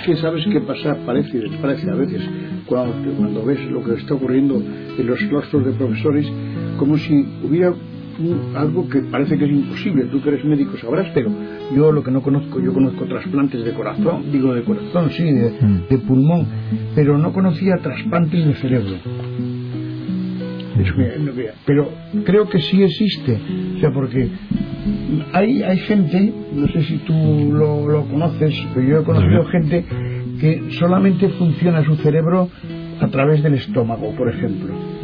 es 0.00 0.06
que 0.06 0.16
sabes 0.16 0.44
qué 0.46 0.60
pasa 0.60 0.96
parece 1.04 1.42
parece 1.60 1.90
a 1.90 1.94
veces 1.94 2.28
cuando, 2.66 3.12
cuando 3.16 3.44
ves 3.44 3.64
lo 3.70 3.82
que 3.82 3.94
está 3.94 4.14
ocurriendo 4.14 4.56
en 4.56 5.06
los 5.06 5.18
claustros 5.24 5.64
de 5.64 5.72
profesores 5.72 6.30
como 6.78 6.96
si 6.96 7.26
hubiera 7.42 7.72
algo 8.56 8.88
que 8.88 9.00
parece 9.02 9.38
que 9.38 9.44
es 9.44 9.50
imposible. 9.50 10.04
Tú 10.06 10.20
que 10.20 10.30
eres 10.30 10.44
médico 10.44 10.76
sabrás, 10.78 11.06
pero 11.14 11.30
yo 11.74 11.92
lo 11.92 12.02
que 12.02 12.10
no 12.10 12.20
conozco, 12.20 12.60
yo 12.60 12.72
conozco 12.72 13.04
trasplantes 13.04 13.64
de 13.64 13.72
corazón, 13.72 14.32
digo 14.32 14.54
de 14.54 14.62
corazón, 14.62 15.10
sí, 15.10 15.22
de, 15.22 15.50
mm. 15.50 15.88
de 15.88 15.98
pulmón, 15.98 16.46
pero 16.94 17.16
no 17.16 17.32
conocía 17.32 17.76
trasplantes 17.80 18.44
de 18.44 18.54
cerebro 18.54 18.96
pero 21.64 21.90
creo 22.24 22.48
que 22.48 22.60
sí 22.60 22.82
existe, 22.82 23.38
o 23.76 23.80
sea, 23.80 23.90
porque 23.90 24.28
hay, 25.32 25.62
hay 25.62 25.78
gente, 25.78 26.32
no 26.52 26.68
sé 26.68 26.82
si 26.82 26.98
tú 26.98 27.50
lo, 27.52 28.04
conoces, 28.04 28.54
pero 28.74 28.86
yo 28.86 29.00
he 29.00 29.04
conocido 29.04 29.44
gente 29.46 29.84
que 30.40 30.70
solamente 30.78 31.28
funciona 31.30 31.84
su 31.84 31.96
cerebro 31.96 32.48
a 33.00 33.08
través 33.08 33.42
del 33.42 33.54
estómago, 33.54 34.14
por 34.16 34.28
ejemplo. 34.28 34.97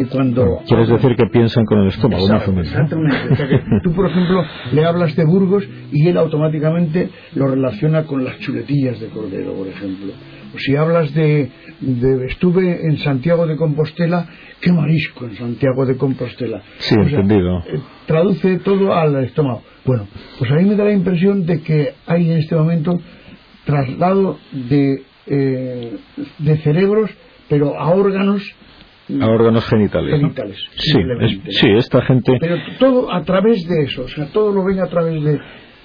Eh, 0.00 0.06
cuando 0.10 0.60
quieres 0.66 0.88
decir 0.88 1.16
que 1.16 1.26
piensan 1.32 1.64
con 1.64 1.80
el 1.80 1.88
estómago 1.88 2.28
más 2.28 2.48
o 2.48 2.52
menos 2.52 2.66
exactamente 2.66 3.60
tú 3.82 3.92
por 3.92 4.06
ejemplo 4.10 4.44
le 4.72 4.84
hablas 4.84 5.14
de 5.16 5.24
Burgos 5.24 5.64
y 5.92 6.08
él 6.08 6.16
automáticamente 6.16 7.10
lo 7.34 7.48
relaciona 7.48 8.04
con 8.04 8.24
las 8.24 8.38
chuletillas 8.38 9.00
de 9.00 9.08
cordero 9.08 9.52
por 9.54 9.66
ejemplo 9.66 10.12
si 10.56 10.76
hablas 10.76 11.12
de, 11.14 11.50
estuve 12.26 12.86
en 12.86 12.98
Santiago 12.98 13.46
de 13.46 13.56
Compostela, 13.56 14.26
qué 14.60 14.72
marisco 14.72 15.26
en 15.26 15.36
Santiago 15.36 15.84
de 15.84 15.96
Compostela. 15.96 16.62
Sí, 16.78 16.94
entendido. 16.94 17.58
Eh, 17.66 17.80
traduce 18.06 18.58
todo 18.58 18.94
al 18.94 19.24
estómago. 19.24 19.62
Bueno, 19.84 20.06
pues 20.38 20.50
a 20.50 20.54
mí 20.54 20.64
me 20.64 20.76
da 20.76 20.84
la 20.84 20.92
impresión 20.92 21.44
de 21.44 21.60
que 21.60 21.94
hay 22.06 22.30
en 22.30 22.38
este 22.38 22.54
momento 22.54 22.98
traslado 23.64 24.38
de, 24.52 25.02
eh, 25.26 25.96
de 26.38 26.56
cerebros, 26.58 27.10
pero 27.48 27.78
a 27.78 27.90
órganos 27.90 28.42
a 29.20 29.26
órganos 29.26 29.64
genitales. 29.66 30.20
genitales 30.20 30.58
sí, 30.76 31.00
sí, 31.48 31.68
esta 31.76 32.02
gente. 32.02 32.32
Pero 32.40 32.56
todo 32.78 33.12
a 33.12 33.22
través 33.22 33.66
de 33.66 33.84
eso, 33.84 34.02
o 34.02 34.08
sea, 34.08 34.26
todo 34.26 34.52
lo 34.52 34.64
ven 34.64 34.80
a 34.80 34.86
través 34.86 35.22
de, 35.22 35.38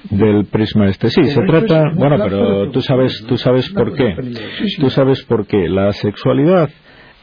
del 0.10 0.46
prisma 0.46 0.88
este. 0.88 1.10
Sí, 1.10 1.24
se 1.26 1.42
trata, 1.42 1.92
bueno, 1.96 2.18
pero 2.22 2.72
tú 2.72 2.82
sabes, 2.82 3.24
tú 3.28 3.38
sabes 3.38 3.70
por 3.70 3.94
qué. 3.94 4.16
Tú 4.80 4.90
sabes 4.90 5.24
por 5.24 5.48
qué. 5.48 5.70
La 5.70 5.92
sexualidad 5.94 6.70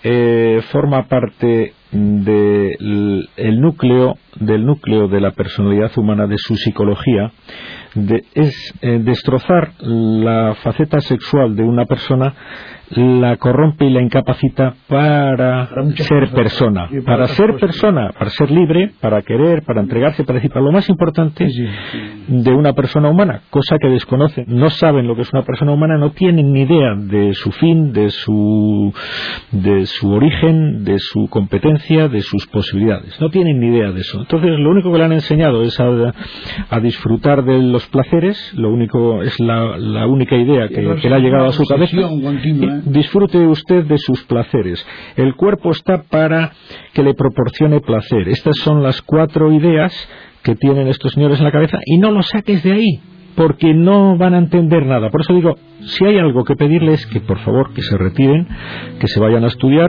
eh, 0.02 0.60
forma 0.70 1.06
parte 1.06 1.74
del 1.92 3.60
núcleo 3.60 4.14
del 4.36 4.64
núcleo 4.64 5.08
de 5.08 5.20
la 5.20 5.32
personalidad 5.32 5.90
humana 5.98 6.26
de 6.26 6.36
su 6.38 6.54
psicología 6.54 7.32
es 8.34 8.74
eh, 8.82 9.00
destrozar 9.02 9.72
la 9.80 10.54
faceta 10.62 11.00
sexual 11.00 11.56
de 11.56 11.64
una 11.64 11.86
persona 11.86 12.34
la 12.90 13.36
corrompe 13.36 13.84
y 13.84 13.90
la 13.90 14.02
incapacita 14.02 14.74
para, 14.88 15.68
ser 15.94 16.30
persona, 16.30 16.88
para, 17.04 17.28
ser 17.28 17.54
persona, 17.56 18.10
para 18.18 18.30
ser 18.30 18.50
libre, 18.50 18.92
para 19.00 19.22
querer, 19.22 19.62
para 19.62 19.80
entregarse, 19.80 20.24
para 20.24 20.36
decir, 20.36 20.50
para 20.50 20.64
lo 20.64 20.72
más 20.72 20.88
importante 20.88 21.46
de 22.26 22.52
una 22.52 22.72
persona 22.72 23.08
humana, 23.08 23.42
cosa 23.50 23.76
que 23.80 23.88
desconocen, 23.88 24.44
no 24.48 24.70
saben 24.70 25.06
lo 25.06 25.14
que 25.14 25.22
es 25.22 25.32
una 25.32 25.42
persona 25.42 25.72
humana, 25.72 25.98
no 25.98 26.10
tienen 26.10 26.52
ni 26.52 26.62
idea 26.62 26.94
de 26.96 27.32
su 27.34 27.52
fin, 27.52 27.92
de 27.92 28.10
su, 28.10 28.92
de 29.52 29.86
su 29.86 30.10
origen, 30.10 30.84
de 30.84 30.98
su 30.98 31.28
competencia, 31.28 32.08
de 32.08 32.22
sus 32.22 32.46
posibilidades, 32.48 33.20
no 33.20 33.30
tienen 33.30 33.60
ni 33.60 33.68
idea 33.68 33.92
de 33.92 34.00
eso. 34.00 34.20
Entonces, 34.20 34.50
lo 34.58 34.70
único 34.70 34.90
que 34.90 34.98
le 34.98 35.04
han 35.04 35.12
enseñado 35.12 35.62
es 35.62 35.78
a, 35.78 36.80
disfrutar 36.80 37.44
de 37.44 37.62
los 37.62 37.79
placeres, 37.86 38.52
lo 38.56 38.70
único 38.70 39.22
es 39.22 39.38
la, 39.40 40.06
única 40.06 40.36
idea 40.36 40.68
que, 40.68 40.96
que 41.00 41.08
le 41.08 41.14
ha 41.14 41.18
llegado 41.18 41.46
a 41.46 41.52
su 41.52 41.64
cabeza 41.64 41.96
disfrute 42.84 43.38
usted 43.38 43.84
de 43.84 43.98
sus 43.98 44.22
placeres. 44.24 44.84
El 45.16 45.34
cuerpo 45.34 45.70
está 45.70 46.02
para 46.02 46.52
que 46.92 47.02
le 47.02 47.14
proporcione 47.14 47.80
placer. 47.80 48.28
Estas 48.28 48.56
son 48.58 48.82
las 48.82 49.02
cuatro 49.02 49.52
ideas 49.52 49.92
que 50.42 50.54
tienen 50.54 50.88
estos 50.88 51.12
señores 51.12 51.38
en 51.38 51.44
la 51.44 51.52
cabeza 51.52 51.78
y 51.84 51.98
no 51.98 52.10
lo 52.10 52.22
saques 52.22 52.62
de 52.62 52.72
ahí 52.72 53.00
porque 53.36 53.72
no 53.72 54.16
van 54.16 54.34
a 54.34 54.38
entender 54.38 54.84
nada. 54.84 55.10
Por 55.10 55.22
eso 55.22 55.32
digo, 55.34 55.56
si 55.80 56.04
hay 56.04 56.18
algo 56.18 56.44
que 56.44 56.56
pedirles, 56.56 57.06
que 57.06 57.20
por 57.20 57.38
favor 57.38 57.72
que 57.72 57.82
se 57.82 57.96
retiren, 57.96 58.46
que 58.98 59.06
se 59.06 59.20
vayan 59.20 59.44
a 59.44 59.48
estudiar 59.48 59.88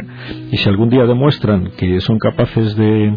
y 0.51 0.57
si 0.57 0.69
algún 0.69 0.89
día 0.89 1.05
demuestran 1.05 1.71
que 1.77 1.99
son 2.01 2.17
capaces 2.17 2.75
de, 2.75 3.13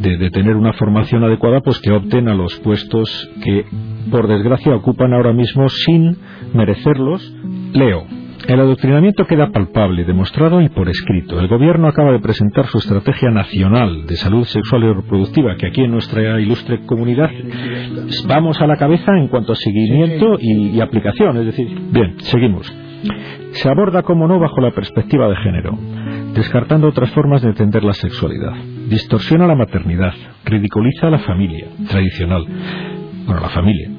de, 0.00 0.30
tener 0.30 0.56
una 0.56 0.72
formación 0.74 1.24
adecuada, 1.24 1.60
pues 1.60 1.80
que 1.80 1.92
opten 1.92 2.28
a 2.28 2.34
los 2.34 2.58
puestos 2.60 3.30
que 3.42 3.64
por 4.10 4.28
desgracia 4.28 4.74
ocupan 4.74 5.12
ahora 5.12 5.32
mismo 5.32 5.68
sin 5.68 6.16
merecerlos. 6.54 7.34
Leo. 7.72 8.06
El 8.46 8.60
adoctrinamiento 8.60 9.26
queda 9.26 9.50
palpable, 9.50 10.04
demostrado 10.04 10.62
y 10.62 10.68
por 10.70 10.88
escrito. 10.88 11.38
El 11.38 11.48
Gobierno 11.48 11.88
acaba 11.88 12.12
de 12.12 12.20
presentar 12.20 12.66
su 12.66 12.78
Estrategia 12.78 13.30
Nacional 13.30 14.06
de 14.06 14.16
Salud 14.16 14.44
Sexual 14.44 14.84
y 14.84 14.92
Reproductiva, 14.92 15.56
que 15.56 15.66
aquí 15.66 15.82
en 15.82 15.90
nuestra 15.90 16.40
ilustre 16.40 16.86
comunidad 16.86 17.30
vamos 18.26 18.58
a 18.62 18.66
la 18.66 18.76
cabeza 18.76 19.12
en 19.18 19.28
cuanto 19.28 19.52
a 19.52 19.56
seguimiento 19.56 20.38
y, 20.40 20.80
aplicación. 20.80 21.36
Es 21.38 21.46
decir, 21.46 21.78
bien, 21.92 22.14
seguimos. 22.20 22.72
Se 23.52 23.68
aborda, 23.68 24.02
como 24.02 24.26
no, 24.26 24.38
bajo 24.38 24.60
la 24.60 24.70
perspectiva 24.70 25.28
de 25.28 25.36
género, 25.36 25.78
descartando 26.34 26.88
otras 26.88 27.10
formas 27.10 27.42
de 27.42 27.48
entender 27.48 27.84
la 27.84 27.94
sexualidad. 27.94 28.52
Distorsiona 28.88 29.46
la 29.46 29.54
maternidad, 29.54 30.14
ridiculiza 30.44 31.08
a 31.08 31.10
la 31.10 31.18
familia 31.20 31.66
tradicional, 31.88 32.44
bueno, 33.26 33.40
la 33.40 33.48
familia, 33.48 33.90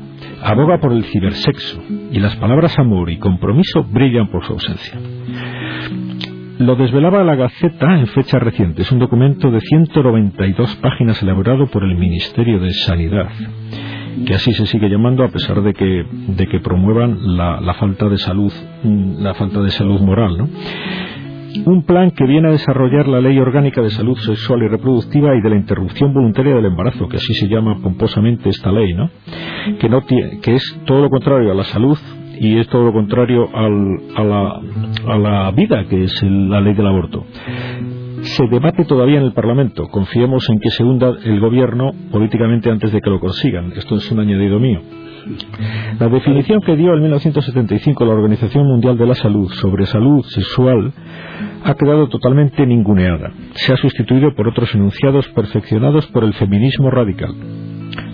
aboga 0.43 0.79
por 0.79 0.93
el 0.93 1.03
cibersexo 1.05 1.81
y 2.11 2.19
las 2.19 2.35
palabras 2.37 2.77
amor 2.79 3.09
y 3.09 3.17
compromiso 3.17 3.83
brillan 3.83 4.29
por 4.29 4.45
su 4.45 4.53
ausencia. 4.53 4.99
Lo 6.59 6.75
desvelaba 6.75 7.23
la 7.23 7.35
Gaceta 7.35 7.99
en 7.99 8.07
fecha 8.07 8.37
reciente. 8.37 8.81
Es 8.81 8.91
un 8.91 8.99
documento 8.99 9.49
de 9.49 9.61
192 9.61 10.75
páginas 10.77 11.21
elaborado 11.23 11.67
por 11.67 11.85
el 11.85 11.95
Ministerio 11.95 12.59
de 12.59 12.71
Sanidad, 12.71 13.29
que 14.25 14.33
así 14.33 14.51
se 14.51 14.65
sigue 14.65 14.89
llamando 14.89 15.23
a 15.23 15.29
pesar 15.29 15.61
de 15.61 15.73
que, 15.73 16.03
de 16.27 16.47
que 16.47 16.59
promuevan 16.59 17.37
la, 17.37 17.61
la 17.61 17.75
falta 17.75 18.09
de 18.09 18.17
salud, 18.17 18.51
la 18.83 19.35
falta 19.35 19.61
de 19.61 19.69
salud 19.69 20.01
moral, 20.01 20.37
¿no? 20.37 20.49
Un 21.65 21.83
plan 21.83 22.11
que 22.11 22.25
viene 22.25 22.49
a 22.49 22.51
desarrollar 22.51 23.07
la 23.07 23.21
Ley 23.21 23.37
Orgánica 23.39 23.81
de 23.81 23.89
Salud 23.89 24.17
Sexual 24.17 24.63
y 24.63 24.67
Reproductiva 24.67 25.35
y 25.35 25.41
de 25.41 25.49
la 25.49 25.55
Interrupción 25.55 26.13
Voluntaria 26.13 26.55
del 26.55 26.65
Embarazo, 26.65 27.07
que 27.07 27.17
así 27.17 27.33
se 27.33 27.47
llama 27.47 27.79
pomposamente 27.81 28.49
esta 28.49 28.71
ley, 28.71 28.93
¿no? 28.93 29.09
Que, 29.79 29.89
no 29.89 30.01
tiene, 30.01 30.39
que 30.39 30.55
es 30.55 30.81
todo 30.85 31.01
lo 31.01 31.09
contrario 31.09 31.51
a 31.51 31.55
la 31.55 31.63
salud 31.63 31.97
y 32.39 32.57
es 32.57 32.67
todo 32.67 32.85
lo 32.85 32.93
contrario 32.93 33.49
al, 33.53 33.97
a, 34.15 34.23
la, 34.23 34.61
a, 35.13 35.17
la, 35.17 35.51
vida, 35.51 35.85
que 35.89 36.03
es 36.03 36.23
la 36.23 36.61
ley 36.61 36.73
del 36.73 36.87
aborto. 36.87 37.25
Se 38.21 38.47
debate 38.47 38.85
todavía 38.85 39.17
en 39.17 39.25
el 39.25 39.33
Parlamento. 39.33 39.87
Confiemos 39.87 40.47
en 40.49 40.59
que 40.59 40.69
se 40.69 40.83
hunda 40.83 41.13
el 41.23 41.39
Gobierno 41.39 41.91
políticamente 42.11 42.69
antes 42.69 42.91
de 42.91 43.01
que 43.01 43.09
lo 43.09 43.19
consigan. 43.19 43.71
Esto 43.75 43.95
es 43.95 44.11
un 44.11 44.19
añadido 44.19 44.59
mío. 44.59 44.81
La 45.99 46.07
definición 46.07 46.61
que 46.61 46.75
dio 46.75 46.93
en 46.93 47.01
1975 47.01 48.05
la 48.05 48.13
Organización 48.13 48.65
Mundial 48.67 48.97
de 48.97 49.05
la 49.05 49.15
Salud 49.15 49.49
sobre 49.51 49.85
salud 49.85 50.23
sexual 50.25 50.93
ha 51.63 51.73
quedado 51.75 52.07
totalmente 52.07 52.65
ninguneada. 52.65 53.31
Se 53.53 53.73
ha 53.73 53.77
sustituido 53.77 54.33
por 54.35 54.47
otros 54.47 54.73
enunciados 54.73 55.27
perfeccionados 55.29 56.07
por 56.07 56.23
el 56.23 56.33
feminismo 56.33 56.89
radical. 56.89 57.33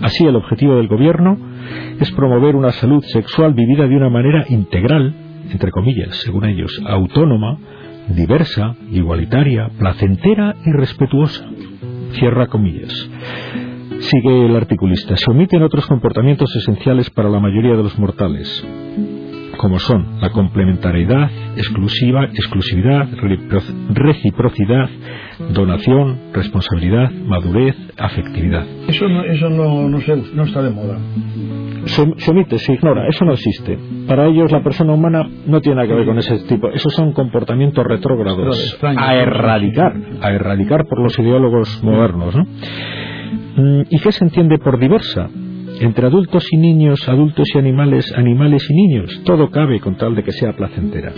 Así, 0.02 0.24
el 0.26 0.36
objetivo 0.36 0.76
del 0.76 0.88
Gobierno 0.88 1.38
es 2.00 2.10
promover 2.12 2.56
una 2.56 2.72
salud 2.72 3.02
sexual 3.04 3.54
vivida 3.54 3.86
de 3.86 3.96
una 3.96 4.10
manera 4.10 4.44
integral, 4.48 5.14
entre 5.50 5.70
comillas, 5.70 6.16
según 6.16 6.44
ellos, 6.44 6.82
autónoma, 6.86 7.58
diversa, 8.08 8.74
igualitaria, 8.90 9.70
placentera 9.78 10.54
y 10.64 10.72
respetuosa. 10.72 11.46
Cierra 12.12 12.46
comillas. 12.46 13.08
Sigue 14.00 14.46
el 14.46 14.56
articulista. 14.56 15.16
Se 15.16 15.30
omiten 15.30 15.62
otros 15.62 15.86
comportamientos 15.86 16.54
esenciales 16.56 17.10
para 17.10 17.28
la 17.28 17.40
mayoría 17.40 17.76
de 17.76 17.82
los 17.82 17.98
mortales 17.98 18.64
como 19.56 19.78
son 19.78 20.20
la 20.20 20.30
complementariedad, 20.30 21.30
exclusiva, 21.56 22.24
exclusividad, 22.24 23.08
reciprocidad, 23.90 24.88
donación, 25.52 26.32
responsabilidad, 26.32 27.10
madurez, 27.10 27.76
afectividad. 27.98 28.64
Eso 28.88 29.08
no, 29.08 29.24
eso 29.24 29.50
no, 29.50 29.88
no, 29.88 29.98
no 30.34 30.44
está 30.44 30.62
de 30.62 30.70
moda. 30.70 30.98
Se, 31.86 32.30
omite, 32.30 32.58
se 32.58 32.72
ignora, 32.74 33.06
eso 33.08 33.24
no 33.24 33.32
existe. 33.32 33.78
Para 34.08 34.26
ellos 34.26 34.50
la 34.50 34.62
persona 34.62 34.92
humana 34.92 35.28
no 35.46 35.60
tiene 35.60 35.76
nada 35.76 35.88
que 35.88 35.94
ver 35.94 36.06
con 36.06 36.18
ese 36.18 36.38
tipo. 36.48 36.68
Esos 36.70 36.92
son 36.94 37.12
comportamientos 37.12 37.84
retrógrados 37.84 38.78
a 38.82 39.14
erradicar, 39.14 39.94
a 40.20 40.32
erradicar 40.32 40.84
por 40.88 41.00
los 41.00 41.16
ideólogos 41.18 41.82
modernos. 41.82 42.34
¿no? 42.34 42.44
Mm, 43.56 43.82
¿Y 43.90 43.98
qué 44.00 44.12
se 44.12 44.24
entiende 44.24 44.58
por 44.58 44.78
diversa? 44.78 45.28
entre 45.80 46.06
adultos 46.06 46.46
y 46.52 46.56
niños, 46.56 47.08
adultos 47.08 47.48
y 47.54 47.58
animales, 47.58 48.12
animales 48.16 48.66
y 48.70 48.74
niños. 48.74 49.22
Todo 49.24 49.50
cabe 49.50 49.80
con 49.80 49.96
tal 49.96 50.14
de 50.14 50.22
que 50.22 50.32
sea 50.32 50.52
placentera. 50.52 51.12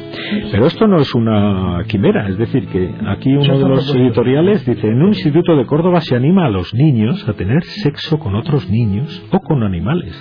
Pero 0.50 0.66
esto 0.66 0.87
no 0.87 0.99
es 1.00 1.14
una 1.14 1.83
quimera, 1.87 2.28
es 2.28 2.38
decir, 2.38 2.66
que 2.66 2.90
aquí 3.07 3.35
uno 3.35 3.59
de 3.59 3.68
los 3.68 3.95
editoriales 3.95 4.64
dice, 4.66 4.87
en 4.87 5.02
un 5.02 5.09
instituto 5.09 5.57
de 5.57 5.64
Córdoba 5.66 6.00
se 6.00 6.16
anima 6.16 6.47
a 6.47 6.50
los 6.50 6.75
niños 6.75 7.28
a 7.28 7.35
tener 7.35 7.62
sexo 7.62 8.18
con 8.18 8.35
otros 8.35 8.68
niños 8.68 9.23
o 9.30 9.38
con 9.40 9.62
animales. 9.62 10.12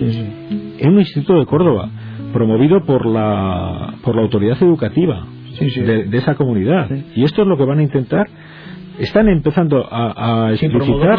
En 0.00 0.92
un 0.92 0.98
instituto 0.98 1.38
de 1.38 1.46
Córdoba, 1.46 1.90
promovido 2.32 2.82
por 2.84 3.06
la, 3.06 3.94
por 4.02 4.16
la 4.16 4.22
autoridad 4.22 4.62
educativa 4.62 5.26
de, 5.60 6.16
esa 6.16 6.34
comunidad. 6.34 6.90
Y 7.14 7.24
esto 7.24 7.42
es 7.42 7.48
lo 7.48 7.56
que 7.56 7.64
van 7.64 7.78
a 7.78 7.82
intentar 7.82 8.26
están 8.98 9.28
empezando 9.28 9.86
a, 9.90 10.46
a 10.46 10.52
explicitar 10.52 11.18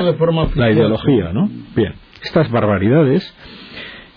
la 0.55 0.71
ideología, 0.71 1.33
¿no? 1.33 1.49
Bien 1.75 1.93
estas 2.23 2.49
barbaridades, 2.49 3.35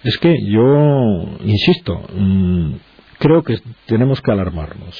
es 0.05 0.19
que 0.19 0.35
yo, 0.47 1.39
insisto, 1.45 2.01
mm, 2.17 2.73
creo 3.19 3.43
que 3.43 3.59
tenemos 3.87 4.23
que 4.23 4.31
alarmarnos. 4.31 4.97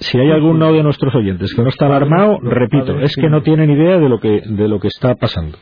Si 0.00 0.18
hay 0.18 0.30
alguno 0.30 0.72
de 0.72 0.82
nuestros 0.82 1.14
oyentes 1.14 1.52
que 1.54 1.62
no 1.62 1.68
está 1.68 1.86
alarmado, 1.86 2.38
repito, 2.42 3.00
es 3.00 3.14
que 3.16 3.28
no 3.28 3.42
tienen 3.42 3.70
idea 3.70 3.98
de 3.98 4.08
lo 4.08 4.18
que, 4.18 4.42
de 4.44 4.68
lo 4.68 4.80
que 4.80 4.88
está 4.88 5.14
pasando. 5.14 5.58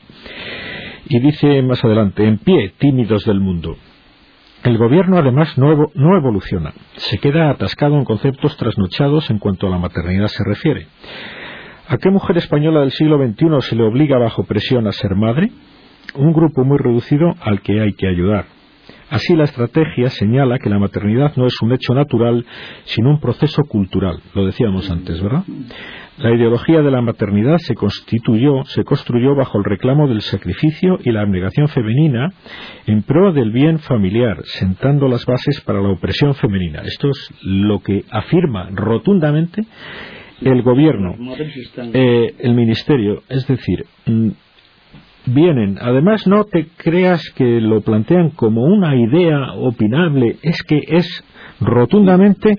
Y 1.08 1.20
dice 1.20 1.62
más 1.62 1.84
adelante, 1.84 2.24
en 2.24 2.38
pie, 2.38 2.72
tímidos 2.78 3.24
del 3.24 3.40
mundo. 3.40 3.76
El 4.64 4.76
gobierno 4.76 5.18
además 5.18 5.56
no, 5.56 5.90
no 5.94 6.16
evoluciona, 6.16 6.72
se 6.96 7.18
queda 7.18 7.50
atascado 7.50 7.96
en 7.96 8.04
conceptos 8.04 8.56
trasnochados 8.56 9.30
en 9.30 9.38
cuanto 9.38 9.68
a 9.68 9.70
la 9.70 9.78
maternidad 9.78 10.26
se 10.26 10.42
refiere. 10.44 10.88
¿A 11.88 11.98
qué 11.98 12.10
mujer 12.10 12.36
española 12.36 12.80
del 12.80 12.92
siglo 12.92 13.16
XXI 13.16 13.68
se 13.68 13.76
le 13.76 13.82
obliga 13.82 14.18
bajo 14.18 14.44
presión 14.44 14.86
a 14.86 14.92
ser 14.92 15.14
madre? 15.14 15.50
un 16.14 16.32
grupo 16.32 16.64
muy 16.64 16.78
reducido 16.78 17.34
al 17.40 17.60
que 17.60 17.80
hay 17.80 17.92
que 17.94 18.08
ayudar. 18.08 18.46
Así 19.10 19.34
la 19.34 19.44
estrategia 19.44 20.10
señala 20.10 20.58
que 20.58 20.68
la 20.68 20.78
maternidad 20.78 21.32
no 21.36 21.46
es 21.46 21.54
un 21.62 21.72
hecho 21.72 21.94
natural, 21.94 22.44
sino 22.84 23.08
un 23.08 23.20
proceso 23.20 23.62
cultural. 23.62 24.20
Lo 24.34 24.44
decíamos 24.44 24.90
antes, 24.90 25.22
¿verdad? 25.22 25.44
La 26.18 26.34
ideología 26.34 26.82
de 26.82 26.90
la 26.90 27.00
maternidad 27.00 27.56
se 27.58 27.74
constituyó, 27.74 28.64
se 28.64 28.84
construyó 28.84 29.34
bajo 29.34 29.58
el 29.58 29.64
reclamo 29.64 30.08
del 30.08 30.20
sacrificio 30.20 30.98
y 31.02 31.12
la 31.12 31.22
abnegación 31.22 31.68
femenina 31.68 32.28
en 32.86 33.02
pro 33.02 33.32
del 33.32 33.50
bien 33.50 33.78
familiar, 33.78 34.38
sentando 34.44 35.08
las 35.08 35.24
bases 35.24 35.60
para 35.62 35.80
la 35.80 35.88
opresión 35.88 36.34
femenina. 36.34 36.82
Esto 36.84 37.08
es 37.08 37.30
lo 37.42 37.80
que 37.80 38.04
afirma 38.10 38.68
rotundamente 38.72 39.62
el 40.40 40.62
gobierno, 40.62 41.14
eh, 41.92 42.34
el 42.38 42.54
ministerio. 42.54 43.22
Es 43.28 43.46
decir, 43.46 43.84
mm, 44.06 44.28
vienen. 45.26 45.78
Además, 45.80 46.26
no 46.26 46.44
te 46.44 46.68
creas 46.76 47.22
que 47.30 47.60
lo 47.60 47.80
plantean 47.80 48.30
como 48.30 48.64
una 48.64 48.96
idea 48.96 49.52
opinable, 49.54 50.36
es 50.42 50.62
que 50.62 50.82
es 50.86 51.24
rotundamente 51.60 52.56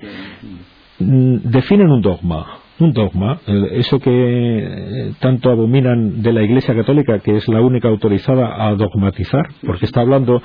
mm, 1.00 1.38
definen 1.44 1.90
un 1.90 2.02
dogma. 2.02 2.60
Un 2.80 2.94
dogma, 2.94 3.40
eso 3.72 4.00
que 4.00 4.10
eh, 4.10 5.12
tanto 5.20 5.50
abominan 5.50 6.22
de 6.22 6.34
la 6.34 6.44
Iglesia 6.44 6.76
Católica, 6.76 7.20
que 7.20 7.36
es 7.36 7.48
la 7.48 7.62
única 7.62 7.90
autorizada 7.90 8.68
a 8.68 8.74
dogmatizar, 8.76 9.44
porque 9.66 9.86
está 9.86 10.02
hablando 10.02 10.42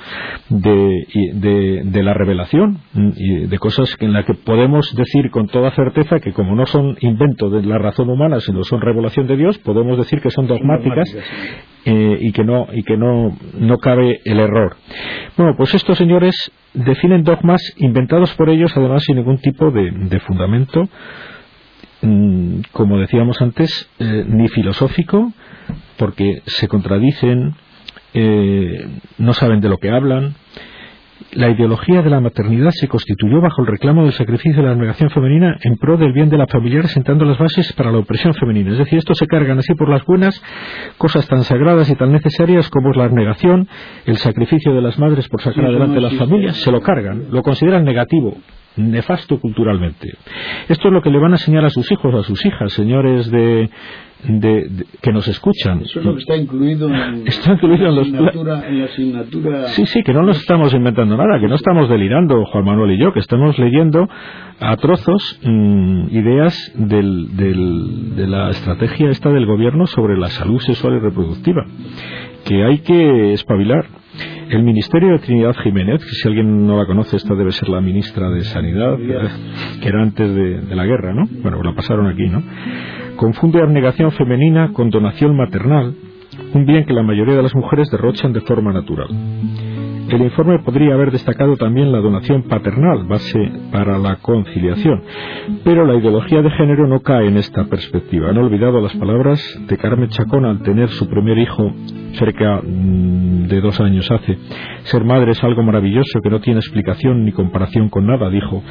de, 0.49 1.83
de, 1.83 2.03
la 2.03 2.13
revelación 2.13 2.79
mm, 2.93 3.09
y 3.15 3.47
de 3.47 3.57
cosas 3.57 3.95
en 3.99 4.13
las 4.13 4.25
que 4.25 4.33
podemos 4.33 4.93
decir 4.95 5.31
con 5.31 5.47
toda 5.47 5.71
certeza 5.71 6.19
que 6.19 6.33
como 6.33 6.55
no 6.55 6.65
son 6.65 6.97
invento 6.99 7.49
de 7.49 7.63
la 7.63 7.77
razón 7.77 8.09
humana, 8.09 8.39
sino 8.39 8.63
son 8.63 8.81
revelación 8.81 9.27
de 9.27 9.37
Dios, 9.37 9.57
podemos 9.59 9.97
decir 9.97 10.19
que 10.21 10.29
son 10.29 10.47
dogmáticas 10.47 11.09
eh, 11.85 12.17
y 12.19 12.31
que 12.31 12.43
no 12.43 12.67
y 12.73 12.83
que 12.83 12.97
no, 12.97 13.37
no 13.59 13.77
cabe 13.77 14.19
el 14.25 14.39
error. 14.39 14.75
Bueno, 15.37 15.53
pues 15.57 15.73
estos 15.73 15.97
señores 15.97 16.51
definen 16.73 17.23
dogmas 17.23 17.61
inventados 17.77 18.33
por 18.35 18.49
ellos, 18.49 18.75
además 18.75 19.03
sin 19.03 19.17
ningún 19.17 19.37
tipo 19.37 19.71
de, 19.71 19.91
de 19.91 20.19
fundamento 20.19 20.89
Mm, 22.05 22.61
como 22.71 22.99
decíamos 22.99 23.41
antes, 23.41 23.89
eh, 23.99 24.25
ni 24.27 24.47
filosófico, 24.49 25.33
porque 25.97 26.41
se 26.45 26.67
contradicen, 26.67 27.55
eh, 28.13 28.87
no 29.17 29.33
saben 29.33 29.59
de 29.59 29.69
lo 29.69 29.77
que 29.77 29.89
hablan. 29.89 30.35
La 31.31 31.49
ideología 31.49 32.01
de 32.01 32.09
la 32.09 32.19
maternidad 32.19 32.69
se 32.71 32.87
constituyó 32.87 33.41
bajo 33.41 33.61
el 33.61 33.67
reclamo 33.67 34.03
del 34.03 34.13
sacrificio 34.13 34.61
de 34.61 34.69
la 34.69 34.75
negación 34.75 35.09
femenina 35.09 35.57
en 35.63 35.77
pro 35.77 35.97
del 35.97 36.13
bien 36.13 36.29
de 36.29 36.37
la 36.37 36.45
familia, 36.45 36.83
sentando 36.83 37.25
las 37.25 37.37
bases 37.37 37.73
para 37.73 37.91
la 37.91 37.97
opresión 37.97 38.33
femenina. 38.35 38.71
Es 38.73 38.77
decir, 38.77 38.99
estos 38.99 39.17
se 39.17 39.25
cargan 39.25 39.57
así 39.57 39.73
por 39.73 39.89
las 39.89 40.05
buenas 40.05 40.39
cosas 40.97 41.27
tan 41.27 41.43
sagradas 41.43 41.89
y 41.89 41.95
tan 41.95 42.11
necesarias 42.11 42.69
como 42.69 42.91
es 42.91 42.97
la 42.97 43.09
negación, 43.09 43.67
el 44.05 44.17
sacrificio 44.17 44.73
de 44.73 44.81
las 44.81 44.99
madres 44.99 45.27
por 45.27 45.41
sacar 45.41 45.65
adelante 45.65 45.99
las 45.99 46.13
familias, 46.15 46.57
se 46.57 46.71
lo 46.71 46.81
cargan, 46.81 47.25
lo 47.31 47.41
consideran 47.41 47.83
negativo, 47.83 48.37
nefasto 48.77 49.39
culturalmente. 49.39 50.13
Esto 50.67 50.87
es 50.87 50.93
lo 50.93 51.01
que 51.01 51.09
le 51.09 51.19
van 51.19 51.31
a 51.31 51.35
enseñar 51.35 51.65
a 51.65 51.69
sus 51.69 51.91
hijos, 51.91 52.13
a 52.13 52.23
sus 52.23 52.45
hijas, 52.45 52.73
señores 52.73 53.29
de, 53.31 53.69
que 55.01 55.11
nos 55.11 55.27
escuchan. 55.27 55.81
Eso 55.81 55.99
es 55.99 56.05
lo 56.05 56.13
que 56.13 56.19
está 56.19 56.35
incluido 56.35 56.87
en, 56.87 57.27
está 57.27 57.53
incluido 57.53 57.87
en, 57.87 57.95
la 57.95 58.85
asignatura. 58.85 59.67
Sí, 59.67 59.85
sí, 59.85 60.03
que 60.03 60.13
no 60.13 60.23
nos 60.23 60.37
estamos 60.37 60.73
inventando 60.73 61.15
nada, 61.15 61.39
que 61.39 61.47
no 61.47 61.55
estamos 61.55 61.89
delirando, 61.89 62.43
Juan 62.45 62.65
Manuel 62.65 62.91
y 62.91 63.01
yo, 63.01 63.13
que 63.13 63.19
estamos 63.19 63.57
leyendo 63.59 64.07
a 64.59 64.75
trozos 64.77 65.39
mm, 65.43 66.07
ideas 66.11 66.73
del, 66.75 67.35
del, 67.35 68.15
de 68.15 68.27
la 68.27 68.49
estrategia 68.49 69.09
esta 69.09 69.29
del 69.29 69.45
gobierno 69.45 69.85
sobre 69.85 70.17
la 70.17 70.27
salud 70.27 70.59
sexual 70.59 70.95
y 70.95 70.99
reproductiva, 70.99 71.65
que 72.45 72.63
hay 72.63 72.79
que 72.79 73.33
espabilar 73.33 73.85
el 74.49 74.63
Ministerio 74.63 75.13
de 75.13 75.19
Trinidad 75.19 75.55
Jiménez, 75.63 76.03
que 76.03 76.11
si 76.11 76.27
alguien 76.27 76.65
no 76.65 76.77
la 76.77 76.85
conoce, 76.85 77.17
esta 77.17 77.35
debe 77.35 77.51
ser 77.51 77.67
la 77.67 77.81
ministra 77.81 78.29
de 78.29 78.41
Sanidad, 78.41 78.97
que 79.81 79.87
era 79.87 80.01
antes 80.01 80.33
de, 80.33 80.75
la 80.75 80.85
guerra, 80.85 81.13
¿no? 81.13 81.27
Bueno, 81.41 81.61
la 81.63 81.73
pasaron 81.73 82.07
aquí, 82.07 82.27
¿no? 82.27 82.41
Confunde 83.15 83.61
abnegación 83.61 84.11
femenina 84.11 84.71
con 84.71 84.89
donación 84.89 85.35
maternal, 85.35 85.95
un 86.53 86.65
bien 86.65 86.85
que 86.85 86.93
la 86.93 87.03
mayoría 87.03 87.35
de 87.35 87.43
las 87.43 87.55
mujeres 87.55 87.89
derrochan 87.89 88.33
de 88.33 88.41
forma 88.41 88.71
natural. 88.71 89.07
El 90.09 90.21
informe 90.21 90.59
podría 90.59 90.93
haber 90.93 91.11
destacado 91.11 91.57
también 91.57 91.91
la 91.91 91.99
donación 91.99 92.43
paternal, 92.43 93.05
base 93.07 93.39
para 93.71 93.97
la 93.97 94.17
conciliación, 94.17 95.01
pero 95.63 95.83
la 95.85 95.95
ideología 95.95 96.43
de 96.43 96.51
género 96.51 96.87
no 96.87 96.99
cae 96.99 97.27
en 97.27 97.37
esta 97.37 97.65
perspectiva. 97.65 98.29
Han 98.29 98.37
olvidado 98.37 98.79
las 98.81 98.95
palabras 98.95 99.41
de 99.67 99.77
Carmen 99.77 100.09
Chacón 100.09 100.45
al 100.45 100.61
tener 100.61 100.89
su 100.89 101.09
primer 101.09 101.39
hijo 101.39 101.73
cerca 102.13 102.61
mm, 102.61 103.47
de 103.47 103.61
dos 103.61 103.79
años 103.79 104.09
hace. 104.11 104.37
Ser 104.83 105.03
madre 105.03 105.31
es 105.31 105.43
algo 105.43 105.63
maravilloso 105.63 106.19
que 106.21 106.29
no 106.29 106.39
tiene 106.39 106.59
explicación 106.59 107.25
ni 107.25 107.31
comparación 107.31 107.89
con 107.89 108.05
nada, 108.05 108.29
dijo 108.29 108.63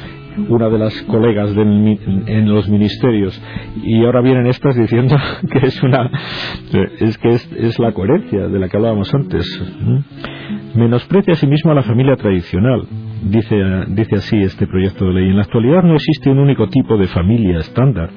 una 0.49 0.69
de 0.69 0.77
las 0.77 1.01
colegas 1.03 1.51
en 1.55 2.53
los 2.53 2.69
ministerios. 2.69 3.41
Y 3.83 4.03
ahora 4.05 4.21
vienen 4.21 4.47
estas 4.47 4.75
diciendo 4.75 5.15
que 5.51 5.67
es 5.67 5.83
una 5.83 6.09
es 6.99 7.17
que 7.17 7.29
es, 7.29 7.79
la 7.79 7.91
coherencia 7.91 8.47
de 8.47 8.59
la 8.59 8.69
que 8.69 8.77
hablábamos 8.77 9.13
antes. 9.13 9.45
Menosprecia 10.75 11.34
a 11.35 11.37
sí 11.37 11.47
mismo 11.47 11.71
a 11.71 11.75
la 11.75 11.83
familia 11.83 12.15
tradicional 12.15 12.87
dice, 13.25 13.55
dice 13.87 14.15
así 14.15 14.37
este 14.37 14.67
proyecto 14.67 15.05
de 15.05 15.13
ley. 15.13 15.29
En 15.29 15.37
la 15.37 15.43
actualidad 15.43 15.83
no 15.83 15.95
existe 15.95 16.29
un 16.29 16.39
único 16.39 16.67
tipo 16.69 16.97
de 16.97 17.07
familia 17.07 17.59
estándar. 17.59 18.09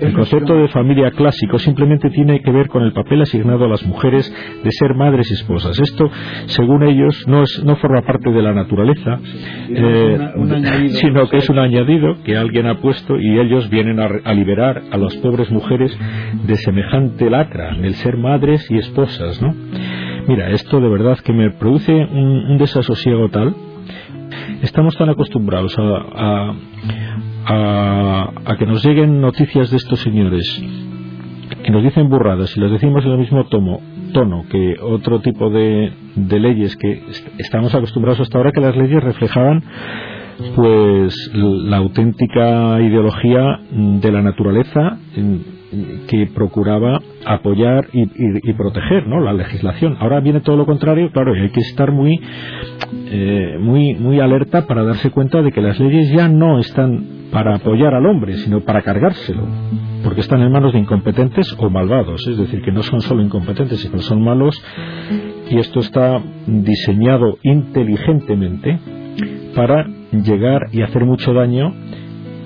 El 0.00 0.12
concepto 0.12 0.56
de 0.56 0.68
familia 0.68 1.10
clásico 1.10 1.58
simplemente 1.58 2.10
tiene 2.10 2.40
que 2.40 2.50
ver 2.50 2.68
con 2.68 2.82
el 2.82 2.92
papel 2.92 3.22
asignado 3.22 3.64
a 3.64 3.68
las 3.68 3.84
mujeres 3.86 4.32
de 4.62 4.70
ser 4.72 4.94
madres 4.94 5.30
y 5.30 5.34
esposas. 5.34 5.78
Esto, 5.78 6.10
según 6.46 6.82
ellos, 6.82 7.24
no, 7.26 7.42
es, 7.42 7.62
no 7.64 7.76
forma 7.76 8.02
parte 8.02 8.30
de 8.30 8.42
la 8.42 8.52
naturaleza, 8.52 9.18
eh, 9.68 10.18
sino 11.00 11.28
que 11.28 11.38
es 11.38 11.48
un 11.48 11.58
añadido 11.58 12.22
que 12.24 12.36
alguien 12.36 12.66
ha 12.66 12.76
puesto 12.76 13.18
y 13.18 13.38
ellos 13.38 13.70
vienen 13.70 14.00
a, 14.00 14.34
liberar 14.34 14.82
a 14.90 14.98
las 14.98 15.16
pobres 15.16 15.50
mujeres 15.50 15.96
de 16.46 16.56
semejante 16.56 17.30
lacra, 17.30 17.74
del 17.76 17.94
ser 17.94 18.16
madres 18.16 18.70
y 18.70 18.78
esposas, 18.78 19.40
¿no? 19.40 19.54
Mira, 20.26 20.50
esto 20.50 20.80
de 20.80 20.88
verdad 20.88 21.18
que 21.18 21.32
me 21.32 21.50
produce 21.50 21.92
un 21.92 22.58
desasosiego 22.58 23.28
tal. 23.28 23.54
Estamos 24.62 24.96
tan 24.96 25.08
acostumbrados 25.08 25.76
a, 25.78 26.54
a, 27.46 28.56
que 28.58 28.66
nos 28.66 28.84
lleguen 28.84 29.20
noticias 29.20 29.70
de 29.70 29.76
estos 29.76 30.00
señores 30.00 30.62
que 31.62 31.70
nos 31.70 31.82
dicen 31.82 32.08
burradas 32.08 32.56
y 32.56 32.60
las 32.60 32.70
decimos 32.70 33.04
en 33.04 33.12
el 33.12 33.18
mismo 33.18 33.44
tomo, 33.46 33.80
tono 34.12 34.44
que 34.50 34.76
otro 34.80 35.20
tipo 35.20 35.50
de, 35.50 35.92
de 36.14 36.40
leyes 36.40 36.76
que 36.76 37.02
estamos 37.38 37.74
acostumbrados 37.74 38.20
hasta 38.20 38.38
ahora 38.38 38.52
que 38.52 38.60
las 38.60 38.76
leyes 38.76 39.02
reflejaban 39.02 39.62
pues 40.54 41.14
la 41.34 41.78
auténtica 41.78 42.80
ideología 42.80 43.60
de 43.70 44.12
la 44.12 44.22
naturaleza 44.22 44.98
que 46.08 46.26
procuraba 46.34 47.00
apoyar 47.24 47.88
y, 47.92 48.52
proteger 48.52 49.06
¿no? 49.06 49.20
la 49.20 49.32
legislación. 49.32 49.96
Ahora 50.00 50.20
viene 50.20 50.40
todo 50.40 50.56
lo 50.56 50.66
contrario, 50.66 51.10
claro, 51.12 51.34
y 51.36 51.40
hay 51.40 51.50
que 51.50 51.60
estar 51.60 51.90
muy, 51.90 52.20
eh, 53.10 53.56
muy, 53.60 53.94
muy 53.94 54.20
alerta 54.20 54.66
para 54.66 54.84
darse 54.84 55.10
cuenta 55.10 55.42
de 55.42 55.50
que 55.50 55.60
las 55.60 55.78
leyes 55.80 56.10
ya 56.12 56.28
no 56.28 56.58
están 56.58 57.04
para 57.32 57.56
apoyar 57.56 57.94
al 57.94 58.06
hombre, 58.06 58.36
sino 58.36 58.60
para 58.60 58.82
cargárselo, 58.82 59.42
porque 60.04 60.20
están 60.20 60.40
en 60.42 60.52
manos 60.52 60.72
de 60.72 60.78
incompetentes 60.78 61.54
o 61.58 61.68
malvados, 61.68 62.26
es 62.26 62.38
decir, 62.38 62.62
que 62.62 62.72
no 62.72 62.82
son 62.82 63.00
solo 63.00 63.22
incompetentes, 63.22 63.80
sino 63.80 63.98
son 63.98 64.22
malos, 64.22 64.62
y 65.50 65.58
esto 65.58 65.80
está 65.80 66.22
diseñado 66.46 67.38
inteligentemente 67.42 68.78
para 69.54 69.86
llegar 70.12 70.68
y 70.72 70.82
hacer 70.82 71.04
mucho 71.04 71.32
daño 71.32 71.74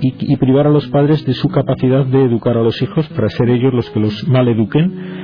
y, 0.03 0.37
privar 0.37 0.67
a 0.67 0.71
los 0.71 0.89
padres 0.89 1.25
de 1.27 1.35
su 1.35 1.49
capacidad 1.49 2.07
de 2.07 2.25
educar 2.25 2.57
a 2.57 2.63
los 2.63 2.81
hijos 2.81 3.07
para 3.11 3.29
ser 3.29 3.51
ellos 3.51 3.75
los 3.75 3.91
que 3.91 4.01
los 4.01 4.27
mal 4.29 4.49
eduquen 4.49 5.21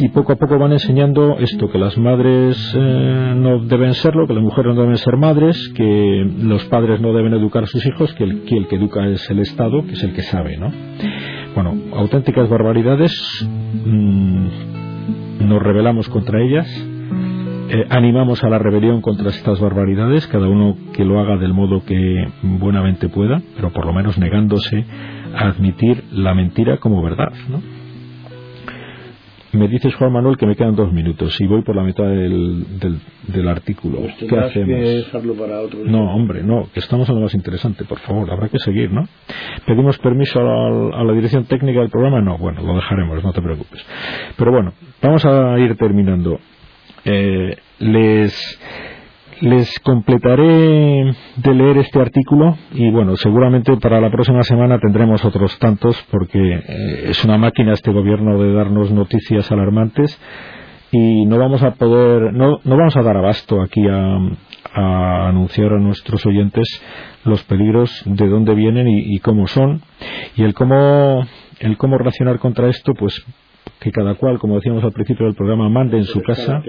y 0.00 0.08
poco 0.10 0.32
a 0.32 0.36
poco 0.36 0.58
van 0.58 0.72
enseñando 0.72 1.38
esto, 1.38 1.68
que 1.68 1.78
las 1.78 1.98
madres 1.98 2.72
eh, 2.76 3.34
no 3.36 3.64
deben 3.64 3.94
serlo, 3.94 4.28
que 4.28 4.34
las 4.34 4.42
mujeres 4.42 4.74
no 4.74 4.82
deben 4.82 4.96
ser 4.96 5.16
madres, 5.16 5.72
que 5.74 6.24
los 6.40 6.64
padres 6.66 7.00
no 7.00 7.12
deben 7.12 7.34
educar 7.34 7.64
a 7.64 7.66
sus 7.66 7.84
hijos, 7.84 8.14
que 8.14 8.24
el 8.24 8.42
que, 8.44 8.76
educa 8.76 9.06
es 9.08 9.28
el 9.30 9.40
Estado, 9.40 9.84
que 9.84 9.92
es 9.92 10.02
el 10.04 10.12
que 10.12 10.22
sabe, 10.22 10.56
¿no? 10.56 10.70
Bueno, 11.54 11.74
auténticas 11.96 12.48
barbaridades, 12.48 13.12
mm, 13.84 14.46
nos 15.48 15.62
rebelamos 15.62 16.08
contra 16.08 16.40
ellas, 16.42 16.68
eh, 17.70 17.86
animamos 17.90 18.42
a 18.42 18.48
la 18.48 18.58
rebelión 18.58 19.00
contra 19.02 19.28
estas 19.28 19.60
barbaridades, 19.60 20.26
cada 20.28 20.48
uno 20.48 20.76
que 20.94 21.04
lo 21.04 21.20
haga 21.20 21.36
del 21.36 21.52
modo 21.52 21.84
que 21.84 22.28
buenamente 22.42 23.08
pueda, 23.08 23.42
pero 23.56 23.70
por 23.72 23.86
lo 23.86 23.92
menos 23.92 24.18
negándose 24.18 24.84
a 25.34 25.48
admitir 25.48 26.04
la 26.12 26.34
mentira 26.34 26.78
como 26.78 27.02
verdad. 27.02 27.32
¿no? 27.48 27.60
Me 29.52 29.66
dices, 29.66 29.94
Juan 29.96 30.12
Manuel, 30.12 30.36
que 30.36 30.46
me 30.46 30.56
quedan 30.56 30.76
dos 30.76 30.92
minutos 30.92 31.40
y 31.40 31.46
voy 31.46 31.62
por 31.62 31.74
la 31.74 31.82
mitad 31.82 32.04
del, 32.04 32.64
del, 33.26 33.48
artículo. 33.48 34.00
Pues 34.00 34.14
¿Qué 34.28 34.38
hacemos? 34.38 35.36
para 35.38 35.60
otro 35.60 35.80
no, 35.84 36.14
hombre, 36.14 36.42
no, 36.42 36.68
que 36.72 36.80
estamos 36.80 37.08
en 37.08 37.14
lo 37.14 37.22
más 37.22 37.34
interesante, 37.34 37.84
por 37.84 37.98
favor, 37.98 38.30
habrá 38.30 38.48
que 38.48 38.58
seguir, 38.58 38.92
¿no? 38.92 39.08
¿Pedimos 39.66 39.98
permiso 39.98 40.38
a 40.40 41.02
la 41.02 41.12
dirección 41.12 41.44
técnica 41.44 41.80
del 41.80 41.90
programa? 41.90 42.20
No, 42.20 42.36
bueno, 42.38 42.62
lo 42.62 42.74
dejaremos, 42.74 43.24
no 43.24 43.32
te 43.32 43.40
preocupes. 43.40 43.84
Pero 44.36 44.52
bueno, 44.52 44.72
vamos 45.02 45.24
a 45.24 45.58
ir 45.58 45.76
terminando. 45.76 46.38
Eh, 47.04 47.56
les 47.78 48.58
les 49.40 49.78
completaré 49.80 51.14
de 51.36 51.54
leer 51.54 51.78
este 51.78 52.00
artículo 52.00 52.56
y 52.72 52.90
bueno, 52.90 53.16
seguramente 53.16 53.76
para 53.76 54.00
la 54.00 54.10
próxima 54.10 54.42
semana 54.42 54.78
tendremos 54.80 55.24
otros 55.24 55.56
tantos 55.58 55.96
porque 56.10 56.38
eh, 56.40 57.04
es 57.10 57.24
una 57.24 57.38
máquina 57.38 57.72
este 57.72 57.92
gobierno 57.92 58.38
de 58.42 58.52
darnos 58.52 58.90
noticias 58.90 59.50
alarmantes 59.52 60.20
y 60.90 61.26
no 61.26 61.38
vamos 61.38 61.62
a 61.62 61.72
poder, 61.72 62.32
no, 62.32 62.58
no 62.64 62.76
vamos 62.76 62.96
a 62.96 63.02
dar 63.02 63.16
abasto 63.16 63.60
aquí 63.60 63.86
a, 63.88 64.18
anunciar 65.28 65.72
a 65.72 65.78
nuestros 65.78 66.24
oyentes 66.26 66.66
los 67.24 67.42
peligros 67.44 67.90
de 68.06 68.28
dónde 68.28 68.54
vienen 68.54 68.86
y, 68.86 69.14
y 69.14 69.18
cómo 69.18 69.46
son. 69.46 69.82
Y 70.36 70.44
el 70.44 70.54
cómo 70.54 71.26
el 71.58 71.76
cómo 71.76 71.98
reaccionar 71.98 72.38
contra 72.38 72.68
esto 72.68 72.92
pues 72.94 73.24
que 73.80 73.92
cada 73.92 74.14
cual, 74.14 74.38
como 74.38 74.56
decíamos 74.56 74.82
al 74.82 74.92
principio 74.92 75.26
del 75.26 75.34
programa, 75.34 75.68
mande 75.68 75.98
en 75.98 76.04
su 76.04 76.20
casa. 76.20 76.62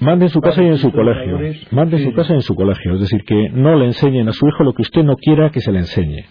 mande 0.00 0.26
en 0.26 0.30
su 0.30 0.40
casa 0.40 0.62
y 0.62 0.66
en 0.66 0.78
su 0.78 0.92
colegio. 0.92 1.38
Mande 1.70 1.96
en 1.96 2.04
su 2.04 2.12
casa 2.12 2.32
y 2.32 2.36
en 2.36 2.42
su 2.42 2.54
colegio. 2.54 2.94
Es 2.94 3.00
decir, 3.00 3.22
que 3.24 3.50
no 3.50 3.76
le 3.76 3.86
enseñen 3.86 4.28
a 4.28 4.32
su 4.32 4.46
hijo 4.46 4.64
lo 4.64 4.72
que 4.72 4.82
usted 4.82 5.02
no 5.02 5.16
quiera 5.16 5.50
que 5.50 5.60
se 5.60 5.72
le 5.72 5.78
enseñe. 5.80 6.24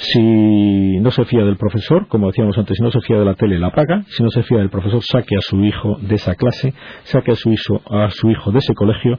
Si 0.00 1.00
no 1.00 1.10
se 1.10 1.24
fía 1.24 1.44
del 1.44 1.56
profesor, 1.56 2.06
como 2.06 2.28
decíamos 2.28 2.56
antes, 2.56 2.76
si 2.76 2.82
no 2.84 2.92
se 2.92 3.00
fía 3.00 3.18
de 3.18 3.24
la 3.24 3.34
tele, 3.34 3.58
la 3.58 3.72
paga. 3.72 4.04
Si 4.06 4.22
no 4.22 4.30
se 4.30 4.44
fía 4.44 4.58
del 4.58 4.70
profesor, 4.70 5.02
saque 5.02 5.34
a 5.36 5.40
su 5.40 5.64
hijo 5.64 5.98
de 6.00 6.14
esa 6.14 6.36
clase, 6.36 6.72
saque 7.02 7.32
a 7.32 7.34
su 7.34 7.50
hijo, 7.50 7.82
a 7.90 8.08
su 8.10 8.30
hijo 8.30 8.52
de 8.52 8.58
ese 8.58 8.74
colegio, 8.74 9.18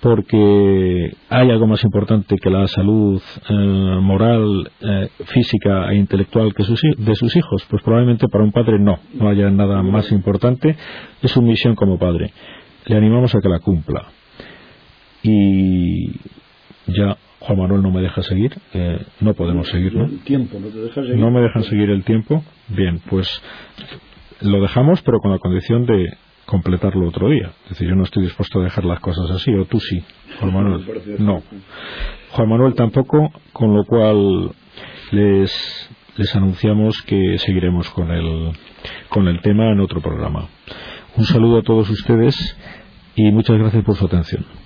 porque 0.00 1.14
hay 1.28 1.50
algo 1.50 1.66
más 1.66 1.84
importante 1.84 2.36
que 2.36 2.48
la 2.48 2.66
salud 2.68 3.20
eh, 3.50 3.98
moral, 4.00 4.70
eh, 4.80 5.10
física 5.26 5.92
e 5.92 5.96
intelectual 5.96 6.54
que 6.54 6.64
de 6.64 7.14
sus 7.16 7.36
hijos. 7.36 7.66
Pues 7.68 7.82
probablemente 7.82 8.26
para 8.28 8.44
un 8.44 8.52
padre 8.52 8.78
no, 8.78 9.00
no 9.12 9.28
haya 9.28 9.50
nada 9.50 9.82
más 9.82 10.10
importante. 10.10 10.74
Es 11.20 11.32
su 11.32 11.42
misión 11.42 11.74
como 11.74 11.98
padre. 11.98 12.32
Le 12.86 12.96
animamos 12.96 13.34
a 13.34 13.40
que 13.40 13.48
la 13.50 13.60
cumpla. 13.60 14.06
Y 15.22 16.12
ya 16.86 17.18
Juan 17.46 17.58
Manuel 17.58 17.82
no 17.82 17.90
me 17.90 18.00
deja 18.00 18.22
seguir, 18.22 18.56
eh, 18.72 19.04
no 19.20 19.34
podemos 19.34 19.68
seguir, 19.68 19.94
¿no? 19.94 20.08
tiempo, 20.24 20.58
¿no 20.58 20.68
te 20.68 20.78
deja 20.78 21.02
seguir? 21.02 21.18
No 21.18 21.30
me 21.30 21.42
dejan 21.42 21.62
seguir 21.64 21.90
el 21.90 22.02
tiempo. 22.02 22.42
Bien, 22.68 23.02
pues 23.10 23.28
lo 24.40 24.62
dejamos, 24.62 25.02
pero 25.02 25.20
con 25.20 25.30
la 25.30 25.38
condición 25.38 25.84
de 25.84 26.16
completarlo 26.46 27.06
otro 27.06 27.28
día. 27.28 27.52
Es 27.64 27.70
decir, 27.70 27.88
yo 27.88 27.96
no 27.96 28.04
estoy 28.04 28.22
dispuesto 28.22 28.60
a 28.60 28.64
dejar 28.64 28.86
las 28.86 28.98
cosas 29.00 29.30
así, 29.30 29.52
o 29.52 29.66
tú 29.66 29.78
sí, 29.78 30.02
Juan 30.40 30.54
Manuel. 30.54 30.86
No. 31.18 31.42
Juan 32.30 32.48
Manuel 32.48 32.74
tampoco, 32.74 33.30
con 33.52 33.74
lo 33.74 33.84
cual 33.84 34.50
les, 35.12 35.90
les 36.16 36.36
anunciamos 36.36 37.02
que 37.02 37.36
seguiremos 37.36 37.90
con 37.90 38.10
el, 38.10 38.52
con 39.10 39.28
el 39.28 39.42
tema 39.42 39.70
en 39.70 39.80
otro 39.80 40.00
programa. 40.00 40.48
Un 41.16 41.24
saludo 41.24 41.58
a 41.58 41.62
todos 41.62 41.90
ustedes 41.90 42.56
y 43.16 43.30
muchas 43.32 43.58
gracias 43.58 43.84
por 43.84 43.96
su 43.96 44.06
atención. 44.06 44.63